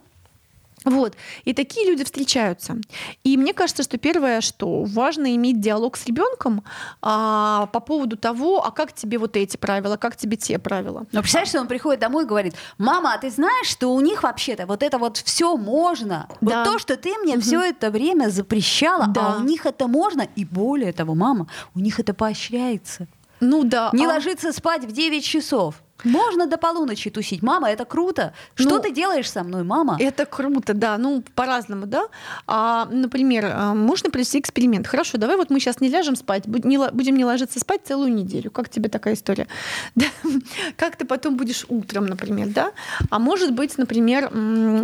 Вот. 0.84 1.16
И 1.44 1.54
такие 1.54 1.88
люди 1.88 2.04
встречаются. 2.04 2.76
И 3.22 3.36
мне 3.36 3.52
кажется, 3.52 3.82
что 3.82 3.98
первое, 3.98 4.40
что 4.40 4.84
важно 4.84 5.34
иметь 5.34 5.60
диалог 5.60 5.96
с 5.96 6.06
ребенком 6.06 6.62
а, 7.00 7.66
по 7.72 7.80
поводу 7.80 8.16
того, 8.16 8.64
а 8.64 8.70
как 8.70 8.92
тебе 8.92 9.18
вот 9.18 9.36
эти 9.36 9.56
правила, 9.56 9.96
как 9.96 10.16
тебе 10.16 10.36
те 10.36 10.58
правила. 10.58 11.06
Но 11.12 11.20
представляешь, 11.20 11.48
что 11.48 11.60
он 11.60 11.68
приходит 11.68 12.00
домой 12.00 12.24
и 12.24 12.26
говорит, 12.26 12.54
мама, 12.78 13.14
а 13.14 13.18
ты 13.18 13.30
знаешь, 13.30 13.66
что 13.66 13.94
у 13.94 14.00
них 14.00 14.22
вообще-то 14.22 14.66
вот 14.66 14.82
это 14.82 14.98
вот 14.98 15.16
все 15.16 15.56
можно. 15.56 16.28
Да. 16.40 16.64
Вот 16.64 16.72
то, 16.72 16.78
что 16.78 16.96
ты 16.96 17.16
мне 17.18 17.34
угу. 17.34 17.40
все 17.40 17.62
это 17.62 17.90
время 17.90 18.28
запрещала, 18.28 19.06
да. 19.06 19.34
а 19.34 19.36
у 19.38 19.44
них 19.44 19.66
это 19.66 19.88
можно. 19.88 20.28
И 20.36 20.44
более 20.44 20.92
того, 20.92 21.14
мама, 21.14 21.48
у 21.74 21.80
них 21.80 21.98
это 21.98 22.14
поощряется. 22.14 23.06
Ну 23.40 23.64
да. 23.64 23.90
Не 23.92 24.06
а... 24.06 24.08
ложиться 24.08 24.52
спать 24.52 24.84
в 24.84 24.92
9 24.92 25.24
часов. 25.24 25.83
Можно 26.04 26.46
до 26.46 26.58
полуночи 26.58 27.10
тусить. 27.10 27.42
Мама, 27.42 27.70
это 27.70 27.84
круто. 27.84 28.32
Что 28.54 28.76
ну, 28.76 28.80
ты 28.80 28.92
делаешь 28.92 29.30
со 29.30 29.42
мной, 29.42 29.64
мама? 29.64 29.96
Это 29.98 30.26
круто, 30.26 30.74
да. 30.74 30.98
Ну, 30.98 31.22
по-разному, 31.34 31.86
да. 31.86 32.04
А, 32.46 32.86
например, 32.90 33.50
а, 33.52 33.74
можно 33.74 34.10
провести 34.10 34.38
эксперимент. 34.38 34.86
Хорошо, 34.86 35.18
давай 35.18 35.36
вот 35.36 35.50
мы 35.50 35.60
сейчас 35.60 35.80
не 35.80 35.88
ляжем 35.88 36.16
спать, 36.16 36.46
будем 36.46 37.16
не 37.16 37.24
ложиться 37.24 37.58
спать 37.60 37.82
целую 37.84 38.12
неделю. 38.12 38.50
Как 38.50 38.68
тебе 38.68 38.88
такая 38.88 39.14
история? 39.14 39.46
Да? 39.94 40.06
Как 40.76 40.96
ты 40.96 41.04
потом 41.04 41.36
будешь 41.36 41.64
утром, 41.68 42.06
например, 42.06 42.48
да? 42.48 42.72
А 43.10 43.18
может 43.18 43.52
быть, 43.52 43.78
например, 43.78 44.30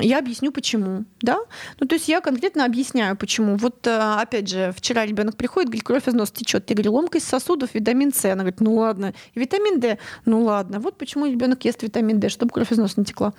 я 0.00 0.18
объясню, 0.18 0.52
почему, 0.52 1.04
да? 1.20 1.38
Ну, 1.80 1.86
то 1.86 1.94
есть 1.94 2.08
я 2.08 2.20
конкретно 2.20 2.64
объясняю, 2.64 3.16
почему. 3.16 3.56
Вот, 3.56 3.86
а, 3.86 4.20
опять 4.20 4.48
же, 4.48 4.72
вчера 4.76 5.04
ребенок 5.04 5.36
приходит, 5.36 5.68
говорит, 5.68 5.84
кровь 5.84 6.08
из 6.08 6.14
носа 6.14 6.32
течет. 6.32 6.70
Я 6.70 6.76
говорю, 6.76 6.92
ломкость 6.92 7.28
сосудов, 7.28 7.70
витамин 7.74 8.12
С. 8.12 8.24
Она 8.24 8.42
говорит, 8.42 8.60
ну 8.60 8.74
ладно. 8.76 9.12
И 9.34 9.40
витамин 9.40 9.80
D, 9.80 9.98
ну 10.24 10.44
ладно. 10.44 10.78
Вот 10.78 10.96
почему 10.96 11.09
ребенок 11.14 11.64
ест 11.64 11.82
витамин 11.82 12.20
D, 12.20 12.28
чтобы 12.28 12.52
кровь 12.52 12.72
из 12.72 12.78
носа 12.78 12.94
не 12.96 13.04
текла. 13.04 13.32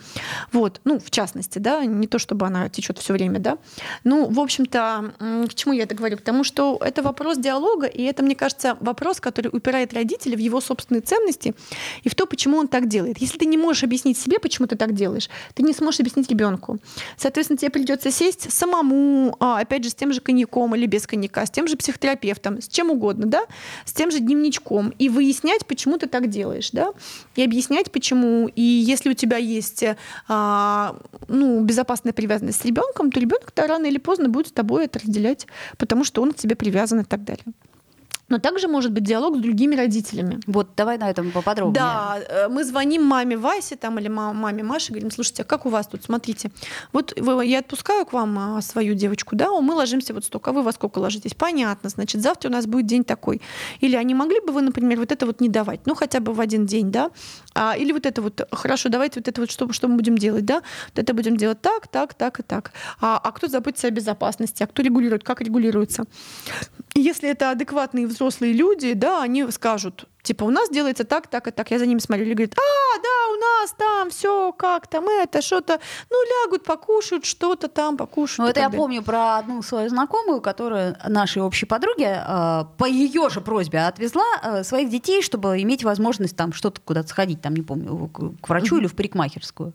Вот, 0.51 0.81
ну, 0.83 0.99
в 0.99 1.11
частности, 1.11 1.59
да, 1.59 1.85
не 1.85 2.07
то, 2.07 2.19
чтобы 2.19 2.45
она 2.45 2.69
течет 2.69 2.97
все 2.99 3.13
время, 3.13 3.39
да. 3.39 3.57
Ну, 4.03 4.29
в 4.29 4.39
общем-то, 4.39 5.13
к 5.49 5.53
чему 5.53 5.73
я 5.73 5.83
это 5.83 5.95
говорю? 5.95 6.17
Потому 6.17 6.43
что 6.43 6.79
это 6.81 7.01
вопрос 7.01 7.37
диалога, 7.37 7.87
и 7.87 8.03
это, 8.03 8.23
мне 8.23 8.35
кажется, 8.35 8.77
вопрос, 8.81 9.19
который 9.19 9.49
упирает 9.51 9.93
родителя 9.93 10.35
в 10.35 10.39
его 10.39 10.61
собственные 10.61 11.01
ценности 11.01 11.53
и 12.03 12.09
в 12.09 12.15
то, 12.15 12.25
почему 12.25 12.57
он 12.57 12.67
так 12.67 12.87
делает. 12.87 13.17
Если 13.19 13.37
ты 13.37 13.45
не 13.45 13.57
можешь 13.57 13.83
объяснить 13.83 14.17
себе, 14.17 14.39
почему 14.39 14.67
ты 14.67 14.75
так 14.75 14.93
делаешь, 14.93 15.29
ты 15.53 15.63
не 15.63 15.73
сможешь 15.73 15.99
объяснить 15.99 16.29
ребенку. 16.29 16.79
Соответственно, 17.17 17.57
тебе 17.57 17.71
придется 17.71 18.11
сесть 18.11 18.51
самому, 18.51 19.35
а, 19.39 19.59
опять 19.59 19.83
же, 19.83 19.89
с 19.89 19.95
тем 19.95 20.13
же 20.13 20.21
коньяком 20.21 20.75
или 20.75 20.85
без 20.85 21.07
коньяка, 21.07 21.45
с 21.45 21.51
тем 21.51 21.67
же 21.67 21.77
психотерапевтом, 21.77 22.61
с 22.61 22.67
чем 22.67 22.91
угодно, 22.91 23.25
да, 23.27 23.45
с 23.85 23.93
тем 23.93 24.11
же 24.11 24.19
дневничком, 24.19 24.93
и 24.99 25.09
выяснять, 25.09 25.65
почему 25.65 25.97
ты 25.97 26.07
так 26.07 26.29
делаешь, 26.29 26.71
да, 26.71 26.91
и 27.35 27.43
объяснять, 27.43 27.60
почему. 27.91 28.47
И 28.47 28.61
если 28.61 29.09
у 29.09 29.13
тебя 29.13 29.37
есть 29.37 29.83
а, 30.27 30.95
ну, 31.27 31.63
безопасная 31.63 32.13
привязанность 32.13 32.61
с 32.61 32.65
ребенком, 32.65 33.11
то 33.11 33.19
ребенок-то 33.19 33.67
рано 33.67 33.85
или 33.85 33.97
поздно 33.97 34.29
будет 34.29 34.47
с 34.47 34.51
тобой 34.51 34.85
это 34.85 34.99
разделять, 34.99 35.47
потому 35.77 36.03
что 36.03 36.21
он 36.21 36.31
к 36.31 36.37
тебе 36.37 36.55
привязан 36.55 37.01
и 37.01 37.03
так 37.03 37.23
далее. 37.23 37.45
Но 38.31 38.39
также 38.39 38.69
может 38.69 38.93
быть 38.93 39.03
диалог 39.03 39.35
с 39.35 39.39
другими 39.41 39.75
родителями. 39.75 40.39
Вот, 40.47 40.69
давай 40.77 40.97
на 40.97 41.09
этом 41.09 41.31
поподробнее. 41.31 41.73
Да, 41.73 42.17
э, 42.17 42.47
мы 42.47 42.63
звоним 42.63 43.03
маме 43.03 43.35
Васе 43.35 43.75
там, 43.75 43.99
или 43.99 44.07
маме 44.07 44.63
Маше, 44.63 44.93
говорим, 44.93 45.11
слушайте, 45.11 45.41
а 45.41 45.45
как 45.45 45.65
у 45.65 45.69
вас 45.69 45.87
тут, 45.87 46.05
смотрите, 46.05 46.49
вот 46.93 47.13
я 47.43 47.59
отпускаю 47.59 48.05
к 48.05 48.13
вам 48.13 48.39
а, 48.39 48.61
свою 48.61 48.93
девочку, 48.93 49.35
да, 49.35 49.51
мы 49.59 49.73
ложимся 49.73 50.13
вот 50.13 50.23
столько, 50.23 50.51
а 50.51 50.53
вы 50.53 50.63
во 50.63 50.71
сколько 50.71 50.99
ложитесь? 50.99 51.33
Понятно, 51.33 51.89
значит, 51.89 52.21
завтра 52.21 52.47
у 52.47 52.53
нас 52.53 52.67
будет 52.67 52.85
день 52.85 53.03
такой. 53.03 53.41
Или 53.81 53.97
а 53.97 54.03
не 54.03 54.15
могли 54.15 54.39
бы 54.39 54.53
вы, 54.53 54.61
например, 54.61 54.99
вот 54.99 55.11
это 55.11 55.25
вот 55.25 55.41
не 55.41 55.49
давать, 55.49 55.81
ну 55.85 55.93
хотя 55.93 56.21
бы 56.21 56.33
в 56.33 56.39
один 56.39 56.65
день, 56.65 56.89
да? 56.89 57.11
А, 57.53 57.75
или 57.75 57.91
вот 57.91 58.05
это 58.05 58.21
вот, 58.21 58.47
хорошо, 58.53 58.87
давайте 58.87 59.19
вот 59.19 59.27
это 59.27 59.41
вот, 59.41 59.51
что, 59.51 59.73
что 59.73 59.89
мы 59.89 59.97
будем 59.97 60.17
делать, 60.17 60.45
да? 60.45 60.63
Вот 60.95 60.99
это 61.03 61.13
будем 61.13 61.35
делать 61.35 61.59
так, 61.59 61.89
так, 61.89 62.13
так 62.13 62.39
и 62.39 62.43
так. 62.43 62.71
А, 63.01 63.19
а 63.21 63.31
кто 63.33 63.49
заботится 63.49 63.87
о 63.87 63.91
безопасности, 63.91 64.63
а 64.63 64.67
кто 64.67 64.81
регулирует, 64.81 65.25
как 65.25 65.41
регулируется? 65.41 66.05
Если 66.95 67.29
это 67.29 67.51
адекватные 67.51 68.07
взрослые 68.07 68.20
люди, 68.53 68.93
да, 68.93 69.23
они 69.23 69.49
скажут, 69.51 70.05
Типа, 70.23 70.43
у 70.43 70.49
нас 70.49 70.69
делается 70.69 71.03
так, 71.03 71.27
так 71.27 71.47
и 71.47 71.51
так. 71.51 71.71
Я 71.71 71.79
за 71.79 71.85
ними 71.85 71.99
смотрю, 71.99 72.25
и 72.25 72.33
говорит, 72.33 72.55
а, 72.57 72.99
да, 73.01 73.33
у 73.33 73.39
нас 73.39 73.75
там 73.77 74.09
все 74.09 74.51
как 74.53 74.87
там 74.87 75.07
это, 75.07 75.41
что-то, 75.41 75.79
ну, 76.09 76.17
лягут, 76.23 76.63
покушают, 76.63 77.25
что-то 77.25 77.67
там 77.67 77.97
покушают. 77.97 78.39
Ну, 78.39 78.47
это 78.47 78.59
я 78.59 78.69
помню 78.69 79.01
про 79.01 79.37
одну 79.37 79.61
свою 79.61 79.89
знакомую, 79.89 80.41
которая 80.41 80.97
нашей 81.07 81.41
общей 81.41 81.65
подруге 81.65 82.23
э, 82.25 82.65
по 82.77 82.85
ее 82.85 83.29
же 83.29 83.41
просьбе 83.41 83.79
отвезла 83.79 84.25
э, 84.43 84.63
своих 84.63 84.89
детей, 84.89 85.21
чтобы 85.21 85.61
иметь 85.61 85.83
возможность 85.83 86.35
там 86.35 86.53
что-то 86.53 86.81
куда-то 86.81 87.07
сходить, 87.09 87.41
там, 87.41 87.55
не 87.55 87.61
помню, 87.61 88.07
к, 88.07 88.41
к 88.41 88.49
врачу 88.49 88.75
mm-hmm. 88.75 88.79
или 88.79 88.87
в 88.87 88.95
парикмахерскую. 88.95 89.73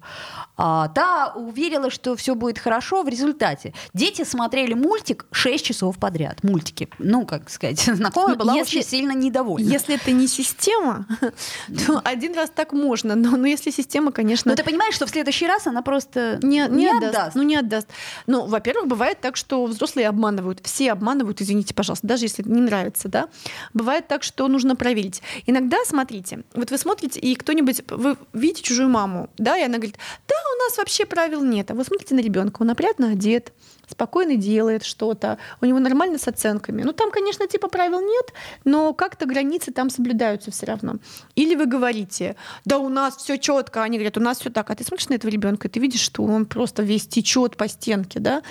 А, 0.56 0.88
та 0.88 1.32
уверила, 1.34 1.90
что 1.90 2.16
все 2.16 2.34
будет 2.34 2.58
хорошо. 2.58 3.02
В 3.02 3.08
результате 3.08 3.74
дети 3.94 4.24
смотрели 4.24 4.74
мультик 4.74 5.26
6 5.32 5.64
часов 5.64 5.98
подряд. 5.98 6.42
Мультики. 6.42 6.88
Ну, 6.98 7.26
как 7.26 7.50
сказать, 7.50 7.80
знакомая 7.86 8.34
ну, 8.34 8.40
была 8.40 8.54
если, 8.54 8.78
очень 8.78 8.88
сильно 8.88 9.12
недовольна. 9.12 9.68
Если 9.68 9.96
это 9.96 10.10
не 10.12 10.28
система, 10.36 11.06
то 11.86 12.00
один 12.04 12.34
раз 12.34 12.50
так 12.54 12.72
можно. 12.72 13.14
Но, 13.14 13.36
но 13.36 13.46
если 13.46 13.70
система, 13.70 14.12
конечно... 14.12 14.50
Но 14.50 14.56
ты 14.56 14.64
понимаешь, 14.64 14.94
что 14.94 15.06
в 15.06 15.10
следующий 15.10 15.46
раз 15.46 15.66
она 15.66 15.82
просто 15.82 16.38
не, 16.42 16.66
не, 16.68 16.84
не 16.84 16.88
отдаст. 16.88 17.16
отдаст. 17.16 17.36
Ну, 17.36 17.42
не 17.42 17.56
отдаст. 17.56 17.88
Ну, 18.26 18.46
во-первых, 18.46 18.86
бывает 18.86 19.20
так, 19.20 19.36
что 19.36 19.64
взрослые 19.66 20.08
обманывают. 20.08 20.60
Все 20.62 20.92
обманывают, 20.92 21.40
извините, 21.40 21.74
пожалуйста, 21.74 22.06
даже 22.06 22.24
если 22.24 22.42
не 22.42 22.60
нравится, 22.60 23.08
да. 23.08 23.28
Бывает 23.74 24.08
так, 24.08 24.22
что 24.22 24.48
нужно 24.48 24.76
проверить. 24.76 25.22
Иногда, 25.46 25.78
смотрите, 25.86 26.44
вот 26.54 26.70
вы 26.70 26.78
смотрите, 26.78 27.20
и 27.20 27.34
кто-нибудь, 27.34 27.82
вы 27.90 28.16
видите 28.32 28.62
чужую 28.62 28.88
маму, 28.88 29.30
да, 29.38 29.56
и 29.56 29.62
она 29.62 29.76
говорит, 29.76 29.96
да, 30.28 30.34
у 30.54 30.58
нас 30.64 30.78
вообще 30.78 31.06
правил 31.06 31.42
нет. 31.42 31.70
А 31.70 31.74
вы 31.74 31.84
смотрите 31.84 32.14
на 32.14 32.20
ребенка, 32.20 32.62
он 32.62 32.70
опрятно 32.70 33.10
одет, 33.10 33.52
спокойно 33.88 34.36
делает 34.36 34.84
что-то, 34.84 35.38
у 35.60 35.66
него 35.66 35.78
нормально 35.78 36.18
с 36.18 36.28
оценками. 36.28 36.82
Ну, 36.82 36.92
там, 36.92 37.10
конечно, 37.10 37.46
типа 37.46 37.68
правил 37.68 38.00
нет, 38.00 38.32
но 38.64 38.92
как-то 38.92 39.26
границы 39.26 39.72
там 39.72 39.90
соблюдаются 39.90 40.25
все 40.34 40.66
равно. 40.66 40.96
Или 41.34 41.54
вы 41.54 41.66
говорите, 41.66 42.36
да 42.64 42.78
у 42.78 42.88
нас 42.88 43.16
все 43.16 43.38
четко, 43.38 43.82
они 43.82 43.98
говорят, 43.98 44.16
у 44.18 44.20
нас 44.20 44.40
все 44.40 44.50
так, 44.50 44.70
а 44.70 44.74
ты 44.74 44.84
смотришь 44.84 45.08
на 45.08 45.14
этого 45.14 45.30
ребенка, 45.30 45.68
ты 45.68 45.80
видишь, 45.80 46.00
что 46.00 46.22
он 46.22 46.46
просто 46.46 46.82
весь 46.82 47.06
течет 47.06 47.56
по 47.56 47.68
стенке, 47.68 48.20
да, 48.20 48.42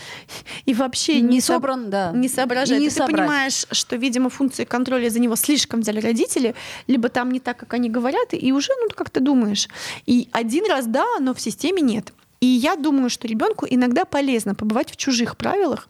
и 0.66 0.74
вообще 0.74 1.22
не, 1.22 1.36
не 1.36 1.42
собран, 1.42 1.90
да, 1.90 2.12
не 2.12 2.30
соображает. 2.30 2.82
Не 2.82 2.88
и 2.88 2.90
ты 2.90 3.06
понимаешь, 3.06 3.66
что, 3.72 3.96
видимо, 3.96 4.30
функции 4.30 4.66
контроля 4.66 5.10
за 5.10 5.20
него 5.20 5.36
слишком 5.36 5.82
взяли 5.82 6.00
родители, 6.00 6.56
либо 6.88 7.10
там 7.10 7.32
не 7.32 7.40
так, 7.40 7.58
как 7.58 7.74
они 7.74 7.90
говорят, 7.90 8.30
и 8.34 8.52
уже, 8.52 8.72
ну, 8.82 8.90
как 8.96 9.10
ты 9.10 9.20
думаешь. 9.20 9.68
И 10.06 10.30
один 10.32 10.66
раз 10.70 10.86
да, 10.86 11.06
но 11.20 11.34
в 11.34 11.42
системе 11.42 11.82
нет. 11.82 12.14
И 12.42 12.48
я 12.48 12.76
думаю, 12.76 13.10
что 13.10 13.28
ребенку 13.28 13.66
иногда 13.68 14.06
полезно 14.06 14.54
побывать 14.56 14.92
в 14.92 14.98
чужих 14.98 15.38
правилах, 15.38 15.88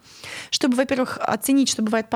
чтобы, 0.52 0.76
во-первых, 0.78 1.18
оценить, 1.22 1.70
что 1.70 1.82
бывает 1.82 2.10
по 2.10 2.14